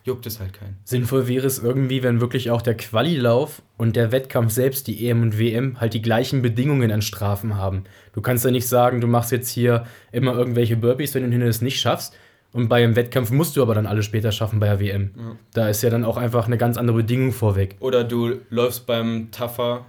juckt 0.03 0.27
es 0.27 0.39
halt 0.39 0.53
keinen. 0.53 0.77
Sinnvoll 0.83 1.27
wäre 1.27 1.47
es 1.47 1.57
irgendwie, 1.57 2.03
wenn 2.03 2.21
wirklich 2.21 2.51
auch 2.51 2.61
der 2.61 2.77
Qualilauf 2.77 3.63
und 3.75 3.95
der 3.95 4.11
Wettkampf 4.11 4.51
selbst, 4.53 4.85
die 4.85 5.09
EM 5.09 5.23
und 5.23 5.39
WM, 5.39 5.81
halt 5.81 5.95
die 5.95 6.01
gleichen 6.01 6.43
Bedingungen 6.43 6.91
an 6.91 7.01
Strafen 7.01 7.55
haben. 7.57 7.85
Du 8.13 8.21
kannst 8.21 8.45
ja 8.45 8.51
nicht 8.51 8.67
sagen, 8.67 9.01
du 9.01 9.07
machst 9.07 9.31
jetzt 9.31 9.49
hier 9.49 9.87
immer 10.11 10.35
irgendwelche 10.35 10.77
Burpees, 10.77 11.15
wenn 11.15 11.23
du 11.23 11.29
Hindernis 11.29 11.61
nicht 11.61 11.79
schaffst. 11.79 12.15
Und 12.53 12.69
beim 12.69 12.95
Wettkampf 12.95 13.31
musst 13.31 13.57
du 13.57 13.63
aber 13.63 13.73
dann 13.73 13.87
alle 13.87 14.03
später 14.03 14.31
schaffen 14.31 14.59
bei 14.59 14.67
der 14.67 14.79
WM. 14.79 15.11
Ja. 15.17 15.35
Da 15.53 15.69
ist 15.69 15.81
ja 15.81 15.89
dann 15.89 16.05
auch 16.05 16.17
einfach 16.17 16.45
eine 16.45 16.59
ganz 16.59 16.77
andere 16.77 16.97
Bedingung 16.97 17.31
vorweg. 17.31 17.77
Oder 17.79 18.03
du 18.03 18.41
läufst 18.51 18.85
beim 18.85 19.31
Taffer, 19.31 19.85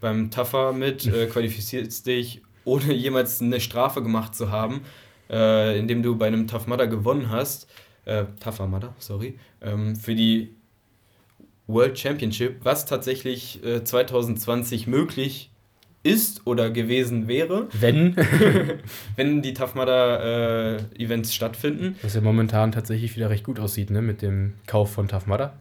beim 0.00 0.30
Taffer 0.30 0.72
mit, 0.72 1.04
äh, 1.04 1.26
qualifizierst 1.32 2.06
dich, 2.06 2.42
ohne 2.64 2.92
jemals 2.92 3.42
eine 3.42 3.58
Strafe 3.58 4.04
gemacht 4.04 4.36
zu 4.36 4.52
haben, 4.52 4.82
äh, 5.28 5.76
indem 5.76 6.04
du 6.04 6.16
bei 6.16 6.28
einem 6.28 6.46
Tough 6.46 6.68
Mudder 6.68 6.86
gewonnen 6.86 7.30
hast 7.30 7.66
äh, 8.04 8.24
Mudder, 8.66 8.94
sorry, 8.98 9.38
ähm, 9.60 9.96
für 9.96 10.14
die 10.14 10.54
World 11.66 11.98
Championship, 11.98 12.64
was 12.64 12.86
tatsächlich 12.86 13.62
äh, 13.64 13.84
2020 13.84 14.86
möglich 14.86 15.50
ist 16.02 16.46
oder 16.46 16.70
gewesen 16.70 17.28
wäre. 17.28 17.68
Wenn. 17.72 18.16
wenn 19.16 19.42
die 19.42 19.54
Mudder 19.74 20.78
äh, 20.78 21.02
Events 21.02 21.34
stattfinden. 21.34 21.96
Was 22.02 22.14
ja 22.14 22.20
momentan 22.20 22.72
tatsächlich 22.72 23.14
wieder 23.16 23.30
recht 23.30 23.44
gut 23.44 23.60
aussieht, 23.60 23.90
ne, 23.90 24.00
mit 24.00 24.22
dem 24.22 24.54
Kauf 24.66 24.92
von 24.92 25.08
Mudder. 25.26 25.58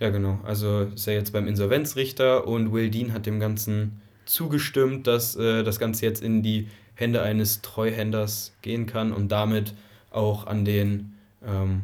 Ja, 0.00 0.10
genau. 0.10 0.40
Also 0.44 0.82
ist 0.94 1.06
er 1.06 1.14
jetzt 1.14 1.32
beim 1.32 1.48
Insolvenzrichter 1.48 2.46
und 2.46 2.72
Will 2.72 2.90
Dean 2.90 3.12
hat 3.12 3.26
dem 3.26 3.40
Ganzen 3.40 4.00
zugestimmt, 4.26 5.06
dass 5.06 5.36
äh, 5.36 5.62
das 5.62 5.78
Ganze 5.78 6.06
jetzt 6.06 6.22
in 6.22 6.42
die 6.42 6.68
Hände 6.94 7.22
eines 7.22 7.62
Treuhänders 7.62 8.54
gehen 8.62 8.86
kann 8.86 9.12
und 9.12 9.30
damit 9.30 9.74
auch 10.10 10.46
an 10.46 10.64
den 10.64 11.13
ähm, 11.46 11.82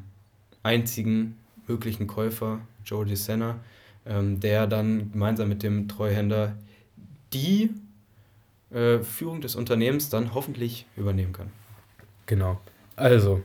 einzigen 0.62 1.36
möglichen 1.66 2.06
Käufer, 2.06 2.60
Joe 2.84 3.04
DeSena, 3.04 3.56
ähm, 4.06 4.40
der 4.40 4.66
dann 4.66 5.12
gemeinsam 5.12 5.48
mit 5.48 5.62
dem 5.62 5.88
Treuhänder 5.88 6.54
die 7.32 7.70
äh, 8.70 8.98
Führung 8.98 9.40
des 9.40 9.56
Unternehmens 9.56 10.08
dann 10.08 10.34
hoffentlich 10.34 10.86
übernehmen 10.96 11.32
kann. 11.32 11.48
Genau. 12.26 12.60
Also, 12.96 13.42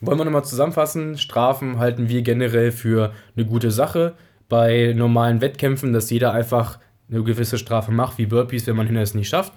wollen 0.00 0.18
wir 0.18 0.24
nochmal 0.24 0.44
zusammenfassen? 0.44 1.18
Strafen 1.18 1.78
halten 1.78 2.08
wir 2.08 2.22
generell 2.22 2.72
für 2.72 3.12
eine 3.36 3.46
gute 3.46 3.70
Sache. 3.70 4.14
Bei 4.48 4.92
normalen 4.94 5.40
Wettkämpfen, 5.40 5.92
dass 5.92 6.10
jeder 6.10 6.32
einfach 6.32 6.78
eine 7.10 7.22
gewisse 7.22 7.58
Strafe 7.58 7.90
macht, 7.90 8.18
wie 8.18 8.26
Burpees, 8.26 8.66
wenn 8.66 8.76
man 8.76 8.86
Hindernis 8.86 9.14
nicht 9.14 9.28
schafft. 9.28 9.52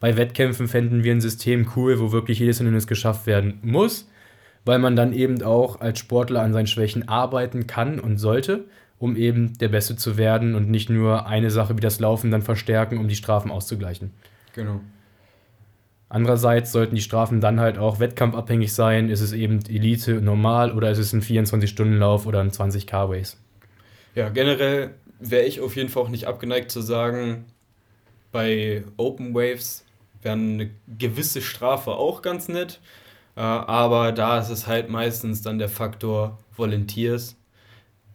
Bei 0.00 0.16
Wettkämpfen 0.16 0.68
fänden 0.68 1.04
wir 1.04 1.12
ein 1.12 1.20
System 1.20 1.70
cool, 1.76 2.00
wo 2.00 2.12
wirklich 2.12 2.38
jedes 2.38 2.58
Hindernis 2.58 2.86
geschafft 2.86 3.26
werden 3.26 3.58
muss 3.62 4.06
weil 4.64 4.78
man 4.78 4.96
dann 4.96 5.12
eben 5.12 5.42
auch 5.42 5.80
als 5.80 5.98
Sportler 5.98 6.42
an 6.42 6.52
seinen 6.52 6.66
Schwächen 6.66 7.08
arbeiten 7.08 7.66
kann 7.66 7.98
und 7.98 8.18
sollte, 8.18 8.64
um 8.98 9.16
eben 9.16 9.56
der 9.58 9.68
Beste 9.68 9.96
zu 9.96 10.16
werden 10.16 10.54
und 10.54 10.70
nicht 10.70 10.90
nur 10.90 11.26
eine 11.26 11.50
Sache 11.50 11.76
wie 11.76 11.80
das 11.80 12.00
Laufen 12.00 12.30
dann 12.30 12.42
verstärken, 12.42 12.98
um 12.98 13.08
die 13.08 13.16
Strafen 13.16 13.50
auszugleichen. 13.50 14.12
Genau. 14.54 14.80
Andererseits 16.08 16.72
sollten 16.72 16.96
die 16.96 17.02
Strafen 17.02 17.40
dann 17.40 17.60
halt 17.60 17.78
auch 17.78 18.00
wettkampfabhängig 18.00 18.72
sein. 18.72 19.08
Ist 19.08 19.20
es 19.20 19.32
eben 19.32 19.60
Elite 19.68 20.20
normal 20.20 20.72
oder 20.72 20.90
ist 20.90 20.98
es 20.98 21.12
ein 21.12 21.22
24-Stunden-Lauf 21.22 22.26
oder 22.26 22.40
ein 22.40 22.50
20k-Race? 22.50 23.38
Ja, 24.16 24.28
generell 24.28 24.90
wäre 25.20 25.44
ich 25.44 25.60
auf 25.60 25.76
jeden 25.76 25.88
Fall 25.88 26.02
auch 26.02 26.08
nicht 26.08 26.26
abgeneigt 26.26 26.72
zu 26.72 26.80
sagen, 26.80 27.44
bei 28.32 28.84
Open 28.96 29.34
Waves 29.34 29.84
wäre 30.22 30.34
eine 30.34 30.70
gewisse 30.98 31.42
Strafe 31.42 31.92
auch 31.92 32.22
ganz 32.22 32.48
nett. 32.48 32.80
Äh, 33.36 33.40
aber 33.40 34.12
da 34.12 34.38
ist 34.38 34.50
es 34.50 34.66
halt 34.66 34.88
meistens 34.90 35.42
dann 35.42 35.58
der 35.58 35.68
Faktor 35.68 36.38
Volunteers, 36.56 37.36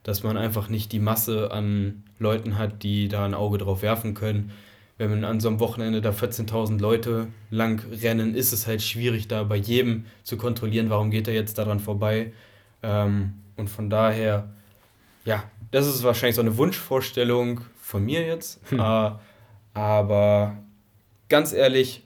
dass 0.04 0.24
man 0.24 0.38
einfach 0.38 0.70
nicht 0.70 0.92
die 0.92 1.00
Masse 1.00 1.52
an 1.52 2.04
Leuten 2.20 2.58
hat, 2.58 2.84
die 2.84 3.08
da 3.08 3.26
ein 3.26 3.34
Auge 3.34 3.58
drauf 3.58 3.82
werfen 3.82 4.14
können. 4.14 4.52
Wenn 4.98 5.10
man 5.10 5.26
an 5.26 5.42
so 5.42 5.50
einem 5.50 5.60
Wochenende 5.60 6.02
da 6.02 6.12
14.000 6.12 6.80
Leute 6.80 7.28
lang 7.50 7.82
rennen, 8.02 8.34
ist 8.34 8.54
es 8.54 8.66
halt 8.66 8.82
schwierig, 8.82 9.28
da 9.28 9.44
bei 9.44 9.58
jedem 9.58 10.06
zu 10.24 10.38
kontrollieren, 10.38 10.90
warum 10.90 11.12
geht 11.12 11.28
er 11.28 11.34
jetzt 11.34 11.58
daran 11.58 11.80
vorbei. 11.80 12.32
Ähm, 12.82 13.34
und 13.58 13.70
von 13.70 13.90
daher, 13.90 14.50
ja, 15.26 15.44
das 15.72 15.88
ist 15.88 16.04
wahrscheinlich 16.04 16.36
so 16.36 16.42
eine 16.42 16.56
Wunschvorstellung 16.56 17.62
von 17.82 18.06
mir 18.06 18.26
jetzt. 18.26 18.62
Hm. 18.70 18.80
Äh, 18.80 19.12
aber 19.74 20.58
ganz 21.28 21.52
ehrlich, 21.52 22.05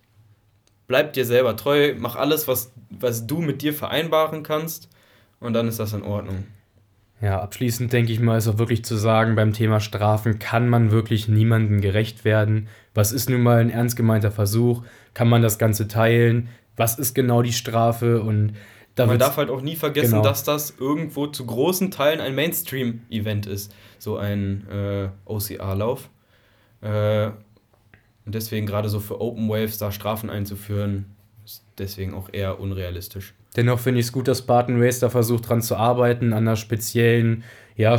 bleib 0.89 1.13
dir 1.13 1.23
selber 1.23 1.55
treu, 1.55 1.93
mach 1.97 2.17
alles, 2.17 2.49
was, 2.49 2.73
was 2.89 3.27
du 3.27 3.39
mit 3.39 3.61
dir 3.61 3.73
vereinbaren 3.73 4.43
kannst 4.43 4.89
und 5.39 5.53
dann 5.53 5.69
ist 5.69 5.79
das 5.79 5.93
in 5.93 6.03
Ordnung. 6.03 6.43
Ja, 7.21 7.41
abschließend 7.41 7.93
denke 7.93 8.11
ich 8.11 8.19
mal, 8.19 8.37
ist 8.37 8.47
auch 8.47 8.57
wirklich 8.57 8.83
zu 8.83 8.95
sagen, 8.95 9.35
beim 9.35 9.53
Thema 9.53 9.81
Strafen 9.81 10.39
kann 10.39 10.67
man 10.67 10.91
wirklich 10.91 11.27
niemandem 11.27 11.79
gerecht 11.79 12.25
werden. 12.25 12.69
Was 12.93 13.11
ist 13.11 13.29
nun 13.29 13.41
mal 13.41 13.59
ein 13.59 13.69
ernst 13.69 13.97
gemeinter 13.97 14.31
Versuch? 14.31 14.83
Kann 15.13 15.29
man 15.29 15.41
das 15.41 15.59
Ganze 15.59 15.87
teilen? 15.87 16.49
Was 16.75 16.97
ist 16.97 17.13
genau 17.13 17.41
die 17.41 17.53
Strafe? 17.53 18.21
Und 18.21 18.53
da 18.95 19.05
man 19.05 19.19
darf 19.19 19.37
halt 19.37 19.49
auch 19.49 19.61
nie 19.61 19.75
vergessen, 19.75 20.11
genau. 20.11 20.23
dass 20.23 20.43
das 20.43 20.73
irgendwo 20.79 21.27
zu 21.27 21.45
großen 21.45 21.91
Teilen 21.91 22.19
ein 22.19 22.35
Mainstream-Event 22.35 23.45
ist. 23.45 23.73
So 23.99 24.17
ein 24.17 24.65
äh, 24.69 25.09
OCR-Lauf. 25.25 26.09
Äh, 26.81 27.31
und 28.29 28.35
deswegen 28.35 28.67
gerade 28.67 28.89
so 28.89 28.99
für 28.99 29.19
Open 29.21 29.49
Waves 29.49 29.79
da 29.79 29.91
Strafen 29.91 30.29
einzuführen, 30.29 31.05
ist 31.43 31.63
deswegen 31.79 32.13
auch 32.13 32.29
eher 32.31 32.59
unrealistisch. 32.59 33.33
Dennoch 33.55 33.79
finde 33.79 34.01
ich 34.01 34.05
es 34.05 34.11
gut, 34.11 34.27
dass 34.27 34.37
Spartan 34.37 34.79
Race 34.79 34.99
da 34.99 35.09
versucht 35.09 35.49
dran 35.49 35.63
zu 35.63 35.75
arbeiten, 35.75 36.31
an 36.31 36.47
einer 36.47 36.55
speziellen, 36.55 37.43
ja, 37.75 37.97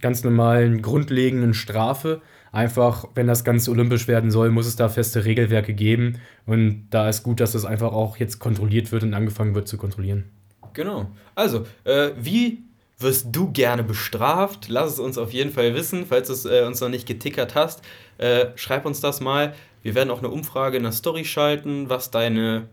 ganz 0.00 0.24
normalen, 0.24 0.82
grundlegenden 0.82 1.54
Strafe. 1.54 2.22
Einfach, 2.50 3.04
wenn 3.14 3.28
das 3.28 3.44
Ganze 3.44 3.70
olympisch 3.70 4.08
werden 4.08 4.32
soll, 4.32 4.50
muss 4.50 4.66
es 4.66 4.74
da 4.74 4.88
feste 4.88 5.24
Regelwerke 5.24 5.74
geben. 5.74 6.18
Und 6.44 6.88
da 6.90 7.08
ist 7.08 7.22
gut, 7.22 7.38
dass 7.38 7.52
das 7.52 7.64
einfach 7.64 7.92
auch 7.92 8.16
jetzt 8.16 8.40
kontrolliert 8.40 8.90
wird 8.90 9.04
und 9.04 9.14
angefangen 9.14 9.54
wird 9.54 9.68
zu 9.68 9.76
kontrollieren. 9.76 10.24
Genau. 10.72 11.12
Also, 11.36 11.66
äh, 11.84 12.10
wie 12.18 12.64
wirst 12.98 13.28
du 13.30 13.52
gerne 13.52 13.84
bestraft? 13.84 14.68
Lass 14.68 14.92
es 14.92 14.98
uns 14.98 15.18
auf 15.18 15.32
jeden 15.32 15.52
Fall 15.52 15.74
wissen, 15.74 16.06
falls 16.06 16.28
es 16.28 16.44
äh, 16.44 16.64
uns 16.66 16.80
noch 16.80 16.88
nicht 16.88 17.06
getickert 17.06 17.54
hast. 17.54 17.82
Äh, 18.18 18.46
schreib 18.56 18.84
uns 18.86 19.00
das 19.00 19.20
mal. 19.20 19.54
Wir 19.82 19.94
werden 19.94 20.10
auch 20.10 20.18
eine 20.18 20.30
Umfrage 20.30 20.76
in 20.76 20.82
der 20.82 20.92
Story 20.92 21.24
schalten, 21.24 21.88
was 21.88 22.10
deine 22.10 22.68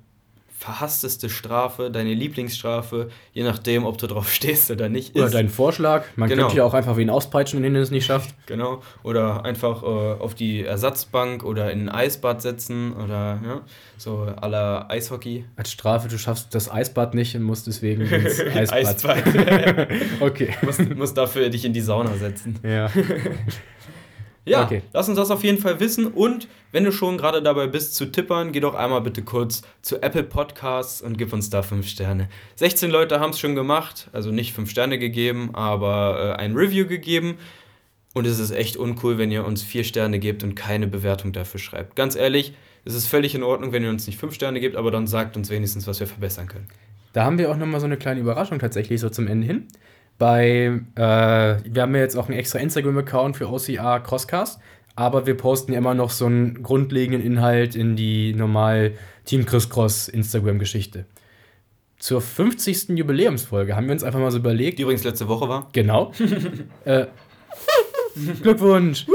verhassteste 0.57 1.29
Strafe, 1.29 1.91
deine 1.91 2.13
Lieblingsstrafe, 2.13 3.09
je 3.33 3.43
nachdem, 3.43 3.85
ob 3.85 3.97
du 3.97 4.07
drauf 4.07 4.31
stehst 4.33 4.71
oder 4.71 4.89
nicht 4.89 5.15
ist. 5.15 5.21
Oder 5.21 5.29
dein 5.31 5.49
Vorschlag. 5.49 6.05
Man 6.15 6.29
genau. 6.29 6.43
könnte 6.43 6.57
ja 6.57 6.63
auch 6.63 6.73
einfach 6.73 6.97
wen 6.97 7.09
auspeitschen, 7.09 7.61
wenn 7.61 7.75
er 7.75 7.81
es 7.81 7.91
nicht 7.91 8.05
schafft. 8.05 8.33
Genau. 8.45 8.81
Oder 9.03 9.43
einfach 9.45 9.83
äh, 9.83 9.85
auf 9.85 10.33
die 10.33 10.63
Ersatzbank 10.63 11.43
oder 11.43 11.71
in 11.71 11.89
ein 11.89 11.89
Eisbad 11.89 12.41
setzen 12.41 12.93
oder 12.93 13.39
ja, 13.43 13.61
so 13.97 14.27
aller 14.39 14.89
Eishockey. 14.89 15.45
Als 15.55 15.71
Strafe, 15.71 16.07
du 16.07 16.17
schaffst 16.17 16.55
das 16.55 16.71
Eisbad 16.71 17.13
nicht 17.13 17.35
und 17.35 17.43
musst 17.43 17.67
deswegen 17.67 18.01
ins 18.01 18.39
Eisbad. 18.39 19.05
Eisbad. 19.05 19.87
okay. 20.21 20.55
Du 20.61 20.65
musst, 20.65 20.95
musst 20.95 21.17
dafür 21.17 21.49
dich 21.49 21.65
in 21.65 21.73
die 21.73 21.81
Sauna 21.81 22.15
setzen. 22.15 22.59
Ja. 22.63 22.89
Ja, 24.45 24.63
okay. 24.63 24.84
lass 24.93 25.10
uns 25.10 25.17
das 25.17 25.31
auf 25.31 25.43
jeden 25.43 25.58
Fall 25.58 25.79
wissen. 25.79 26.05
Und 26.08 26.47
wenn 26.71 26.84
du 26.84 26.91
schon 26.91 27.17
gerade 27.17 27.41
dabei 27.41 27.67
bist 27.67 27.95
zu 27.95 28.05
tippern, 28.05 28.51
geh 28.51 28.60
doch 28.60 28.75
einmal 28.75 29.01
bitte 29.01 29.23
kurz 29.23 29.63
zu 29.81 30.01
Apple 30.01 30.23
Podcasts 30.23 31.01
und 31.01 31.17
gib 31.17 31.34
uns 31.34 31.49
da 31.49 31.63
5 31.63 31.88
Sterne. 31.88 32.29
16 32.55 32.91
Leute 32.91 33.19
haben 33.19 33.31
es 33.31 33.39
schon 33.39 33.55
gemacht, 33.55 34.10
also 34.13 34.31
nicht 34.31 34.53
5 34.53 34.69
Sterne 34.69 34.99
gegeben, 34.99 35.49
aber 35.53 36.36
äh, 36.38 36.41
ein 36.41 36.55
Review 36.55 36.86
gegeben. 36.86 37.38
Und 38.13 38.25
es 38.27 38.39
ist 38.39 38.51
echt 38.51 38.77
uncool, 38.77 39.17
wenn 39.17 39.31
ihr 39.31 39.45
uns 39.45 39.63
4 39.63 39.84
Sterne 39.84 40.19
gebt 40.19 40.43
und 40.43 40.55
keine 40.55 40.88
Bewertung 40.88 41.34
dafür 41.34 41.60
schreibt. 41.60 41.95
Ganz 41.95 42.15
ehrlich, 42.15 42.53
es 42.86 42.93
ist 42.93 43.08
völlig 43.08 43.34
in 43.34 43.43
Ordnung, 43.43 43.71
wenn 43.71 43.84
ihr 43.84 43.89
uns 43.89 44.05
nicht 44.05 44.19
5 44.19 44.36
Sterne 44.36 44.60
gebt, 44.60 44.75
aber 44.75 44.91
dann 44.91 45.08
sagt 45.08 45.36
uns 45.36 45.49
wenigstens, 45.49 45.88
was 45.88 45.99
wir 45.99 46.08
verbessern 46.08 46.47
können. 46.47 46.67
Da 47.13 47.23
haben 47.23 47.38
wir 47.39 47.49
auch 47.49 47.58
nochmal 47.58 47.79
so 47.79 47.88
eine 47.88 47.97
kleine 47.97 48.19
Überraschung 48.19 48.60
tatsächlich 48.60 48.99
so 48.99 49.10
zum 49.10 49.27
Ende 49.27 49.47
hin 49.47 49.67
bei, 50.17 50.82
äh, 50.95 50.99
wir 50.99 51.82
haben 51.82 51.95
ja 51.95 52.01
jetzt 52.01 52.15
auch 52.15 52.30
einen 52.30 52.38
extra 52.38 52.60
Instagram-Account 52.60 53.38
für 53.38 53.49
OCR 53.49 53.99
Crosscast, 53.99 54.60
aber 54.95 55.25
wir 55.25 55.36
posten 55.36 55.73
immer 55.73 55.93
noch 55.93 56.10
so 56.10 56.25
einen 56.25 56.63
grundlegenden 56.63 57.21
Inhalt 57.21 57.75
in 57.75 57.95
die 57.95 58.34
normal 58.34 58.93
Team 59.25 59.45
Chris 59.45 59.69
Cross 59.69 60.08
Instagram-Geschichte. 60.08 61.06
Zur 61.97 62.21
50. 62.21 62.89
Jubiläumsfolge 62.89 63.75
haben 63.75 63.88
wir 63.88 63.93
uns 63.93 64.04
einfach 64.04 64.19
mal 64.19 64.32
so 64.32 64.38
überlegt. 64.38 64.80
Die 64.80 64.84
übrigens 64.84 65.04
letzte 65.04 65.28
Woche 65.28 65.49
war. 65.49 65.69
Genau. 65.73 66.12
äh, 66.86 67.08
Glückwunsch! 68.41 69.06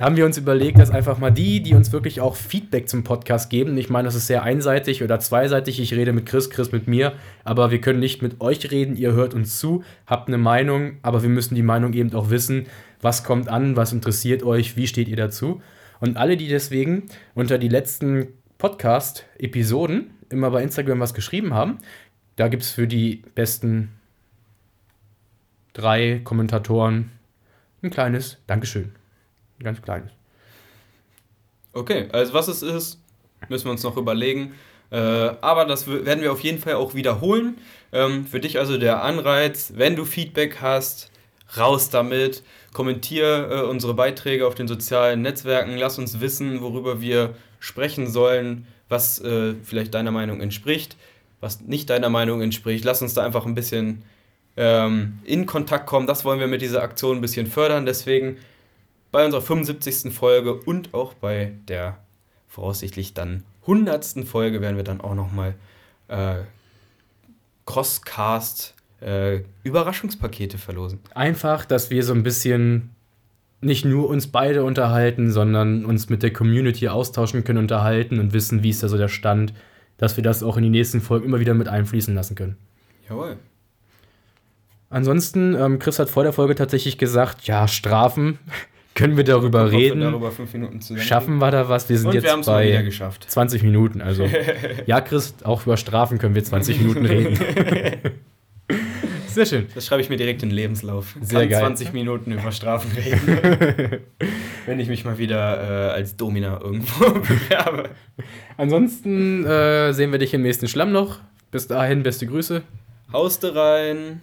Haben 0.00 0.16
wir 0.16 0.26
uns 0.26 0.38
überlegt, 0.38 0.78
dass 0.78 0.90
einfach 0.90 1.18
mal 1.18 1.30
die, 1.30 1.62
die 1.62 1.74
uns 1.74 1.92
wirklich 1.92 2.20
auch 2.20 2.36
Feedback 2.36 2.88
zum 2.88 3.04
Podcast 3.04 3.50
geben, 3.50 3.76
ich 3.78 3.88
meine, 3.88 4.06
das 4.06 4.14
ist 4.14 4.26
sehr 4.26 4.42
einseitig 4.42 5.02
oder 5.02 5.18
zweiseitig, 5.18 5.80
ich 5.80 5.94
rede 5.94 6.12
mit 6.12 6.26
Chris, 6.26 6.50
Chris 6.50 6.72
mit 6.72 6.86
mir, 6.86 7.14
aber 7.44 7.70
wir 7.70 7.80
können 7.80 8.00
nicht 8.00 8.22
mit 8.22 8.40
euch 8.40 8.70
reden, 8.70 8.96
ihr 8.96 9.12
hört 9.12 9.34
uns 9.34 9.58
zu, 9.58 9.84
habt 10.06 10.28
eine 10.28 10.38
Meinung, 10.38 10.96
aber 11.02 11.22
wir 11.22 11.28
müssen 11.28 11.54
die 11.54 11.62
Meinung 11.62 11.92
eben 11.92 12.12
auch 12.14 12.30
wissen, 12.30 12.66
was 13.00 13.24
kommt 13.24 13.48
an, 13.48 13.76
was 13.76 13.92
interessiert 13.92 14.42
euch, 14.42 14.76
wie 14.76 14.86
steht 14.86 15.08
ihr 15.08 15.16
dazu. 15.16 15.62
Und 16.00 16.16
alle, 16.16 16.36
die 16.36 16.48
deswegen 16.48 17.04
unter 17.34 17.58
die 17.58 17.68
letzten 17.68 18.28
Podcast-Episoden 18.58 20.10
immer 20.28 20.50
bei 20.50 20.62
Instagram 20.62 21.00
was 21.00 21.14
geschrieben 21.14 21.54
haben, 21.54 21.78
da 22.36 22.48
gibt 22.48 22.64
es 22.64 22.70
für 22.70 22.86
die 22.86 23.22
besten 23.34 23.92
drei 25.72 26.20
Kommentatoren 26.24 27.12
ein 27.82 27.90
kleines 27.90 28.38
Dankeschön. 28.46 28.92
Ein 29.60 29.64
ganz 29.64 29.82
kleines. 29.82 30.10
Okay, 31.72 32.08
also 32.12 32.32
was 32.32 32.48
es 32.48 32.62
ist, 32.62 33.00
müssen 33.48 33.66
wir 33.66 33.72
uns 33.72 33.82
noch 33.82 33.96
überlegen. 33.96 34.54
Äh, 34.90 34.96
aber 34.96 35.64
das 35.64 35.86
werden 35.88 36.22
wir 36.22 36.32
auf 36.32 36.40
jeden 36.40 36.58
Fall 36.58 36.74
auch 36.74 36.94
wiederholen. 36.94 37.58
Ähm, 37.92 38.26
für 38.26 38.40
dich 38.40 38.58
also 38.58 38.78
der 38.78 39.02
Anreiz, 39.02 39.72
wenn 39.76 39.96
du 39.96 40.04
Feedback 40.04 40.58
hast, 40.60 41.10
raus 41.56 41.90
damit. 41.90 42.42
Kommentier 42.72 43.48
äh, 43.50 43.60
unsere 43.62 43.94
Beiträge 43.94 44.46
auf 44.46 44.54
den 44.54 44.68
sozialen 44.68 45.22
Netzwerken. 45.22 45.76
Lass 45.76 45.98
uns 45.98 46.20
wissen, 46.20 46.60
worüber 46.60 47.00
wir 47.00 47.34
sprechen 47.58 48.06
sollen, 48.06 48.66
was 48.88 49.20
äh, 49.20 49.54
vielleicht 49.62 49.94
deiner 49.94 50.10
Meinung 50.10 50.40
entspricht, 50.40 50.96
was 51.40 51.60
nicht 51.60 51.90
deiner 51.90 52.10
Meinung 52.10 52.40
entspricht. 52.40 52.84
Lass 52.84 53.02
uns 53.02 53.14
da 53.14 53.24
einfach 53.24 53.46
ein 53.46 53.54
bisschen 53.54 54.02
ähm, 54.56 55.18
in 55.24 55.46
Kontakt 55.46 55.86
kommen. 55.86 56.06
Das 56.06 56.24
wollen 56.24 56.40
wir 56.40 56.46
mit 56.46 56.62
dieser 56.62 56.82
Aktion 56.82 57.18
ein 57.18 57.20
bisschen 57.20 57.46
fördern. 57.46 57.86
Deswegen 57.86 58.38
bei 59.16 59.24
unserer 59.24 59.40
75. 59.40 60.12
Folge 60.12 60.52
und 60.52 60.92
auch 60.92 61.14
bei 61.14 61.54
der 61.68 61.96
voraussichtlich 62.48 63.14
dann 63.14 63.44
100. 63.62 64.26
Folge 64.26 64.60
werden 64.60 64.76
wir 64.76 64.84
dann 64.84 65.00
auch 65.00 65.14
nochmal 65.14 65.54
äh, 66.08 66.40
Crosscast 67.64 68.74
äh, 69.00 69.38
Überraschungspakete 69.64 70.58
verlosen. 70.58 71.00
Einfach, 71.14 71.64
dass 71.64 71.88
wir 71.88 72.04
so 72.04 72.12
ein 72.12 72.24
bisschen 72.24 72.90
nicht 73.62 73.86
nur 73.86 74.10
uns 74.10 74.26
beide 74.26 74.64
unterhalten, 74.64 75.32
sondern 75.32 75.86
uns 75.86 76.10
mit 76.10 76.22
der 76.22 76.34
Community 76.34 76.88
austauschen 76.88 77.42
können, 77.42 77.60
unterhalten 77.60 78.20
und 78.20 78.34
wissen, 78.34 78.62
wie 78.62 78.68
ist 78.68 78.82
da 78.82 78.88
so 78.88 78.98
der 78.98 79.08
Stand, 79.08 79.54
dass 79.96 80.18
wir 80.18 80.24
das 80.24 80.42
auch 80.42 80.58
in 80.58 80.64
die 80.64 80.68
nächsten 80.68 81.00
Folgen 81.00 81.24
immer 81.24 81.40
wieder 81.40 81.54
mit 81.54 81.68
einfließen 81.68 82.14
lassen 82.14 82.34
können. 82.34 82.58
Jawohl. 83.08 83.38
Ansonsten, 84.90 85.54
ähm, 85.54 85.78
Chris 85.78 85.98
hat 85.98 86.10
vor 86.10 86.22
der 86.22 86.34
Folge 86.34 86.54
tatsächlich 86.54 86.98
gesagt, 86.98 87.46
ja, 87.46 87.66
Strafen, 87.66 88.38
können 88.96 89.16
wir 89.16 89.22
darüber 89.22 89.70
reden. 89.70 90.00
Wir 90.00 90.10
darüber 90.10 90.32
Schaffen 90.98 91.38
wir 91.38 91.50
da 91.52 91.68
was? 91.68 91.88
Wir 91.88 91.98
sind 91.98 92.08
Und 92.08 92.14
jetzt 92.14 92.24
wir 92.24 92.42
bei 92.42 92.90
20 93.28 93.62
Minuten. 93.62 94.00
Also, 94.00 94.28
ja, 94.86 95.00
Chris, 95.00 95.34
auch 95.44 95.64
über 95.64 95.76
Strafen 95.76 96.18
können 96.18 96.34
wir 96.34 96.42
20 96.42 96.80
Minuten 96.80 97.06
reden. 97.06 97.38
Sehr 99.28 99.44
schön. 99.44 99.66
Das 99.74 99.86
schreibe 99.86 100.00
ich 100.00 100.08
mir 100.08 100.16
direkt 100.16 100.42
in 100.42 100.48
den 100.48 100.56
Lebenslauf. 100.56 101.14
Sehr 101.20 101.40
Kann 101.40 101.48
geil. 101.50 101.60
20 101.60 101.92
Minuten 101.92 102.32
über 102.32 102.50
Strafen 102.52 102.90
reden. 102.96 104.00
Wenn 104.66 104.80
ich 104.80 104.88
mich 104.88 105.04
mal 105.04 105.18
wieder 105.18 105.90
äh, 105.90 105.92
als 105.92 106.16
Domina 106.16 106.58
irgendwo 106.58 107.10
bewerbe. 107.10 107.90
Ansonsten 108.56 109.44
äh, 109.44 109.92
sehen 109.92 110.10
wir 110.10 110.18
dich 110.18 110.32
im 110.32 110.40
nächsten 110.40 110.68
Schlammloch. 110.68 111.18
Bis 111.50 111.68
dahin, 111.68 112.02
beste 112.02 112.26
Grüße. 112.26 112.62
Hauste 113.12 113.54
rein. 113.54 114.22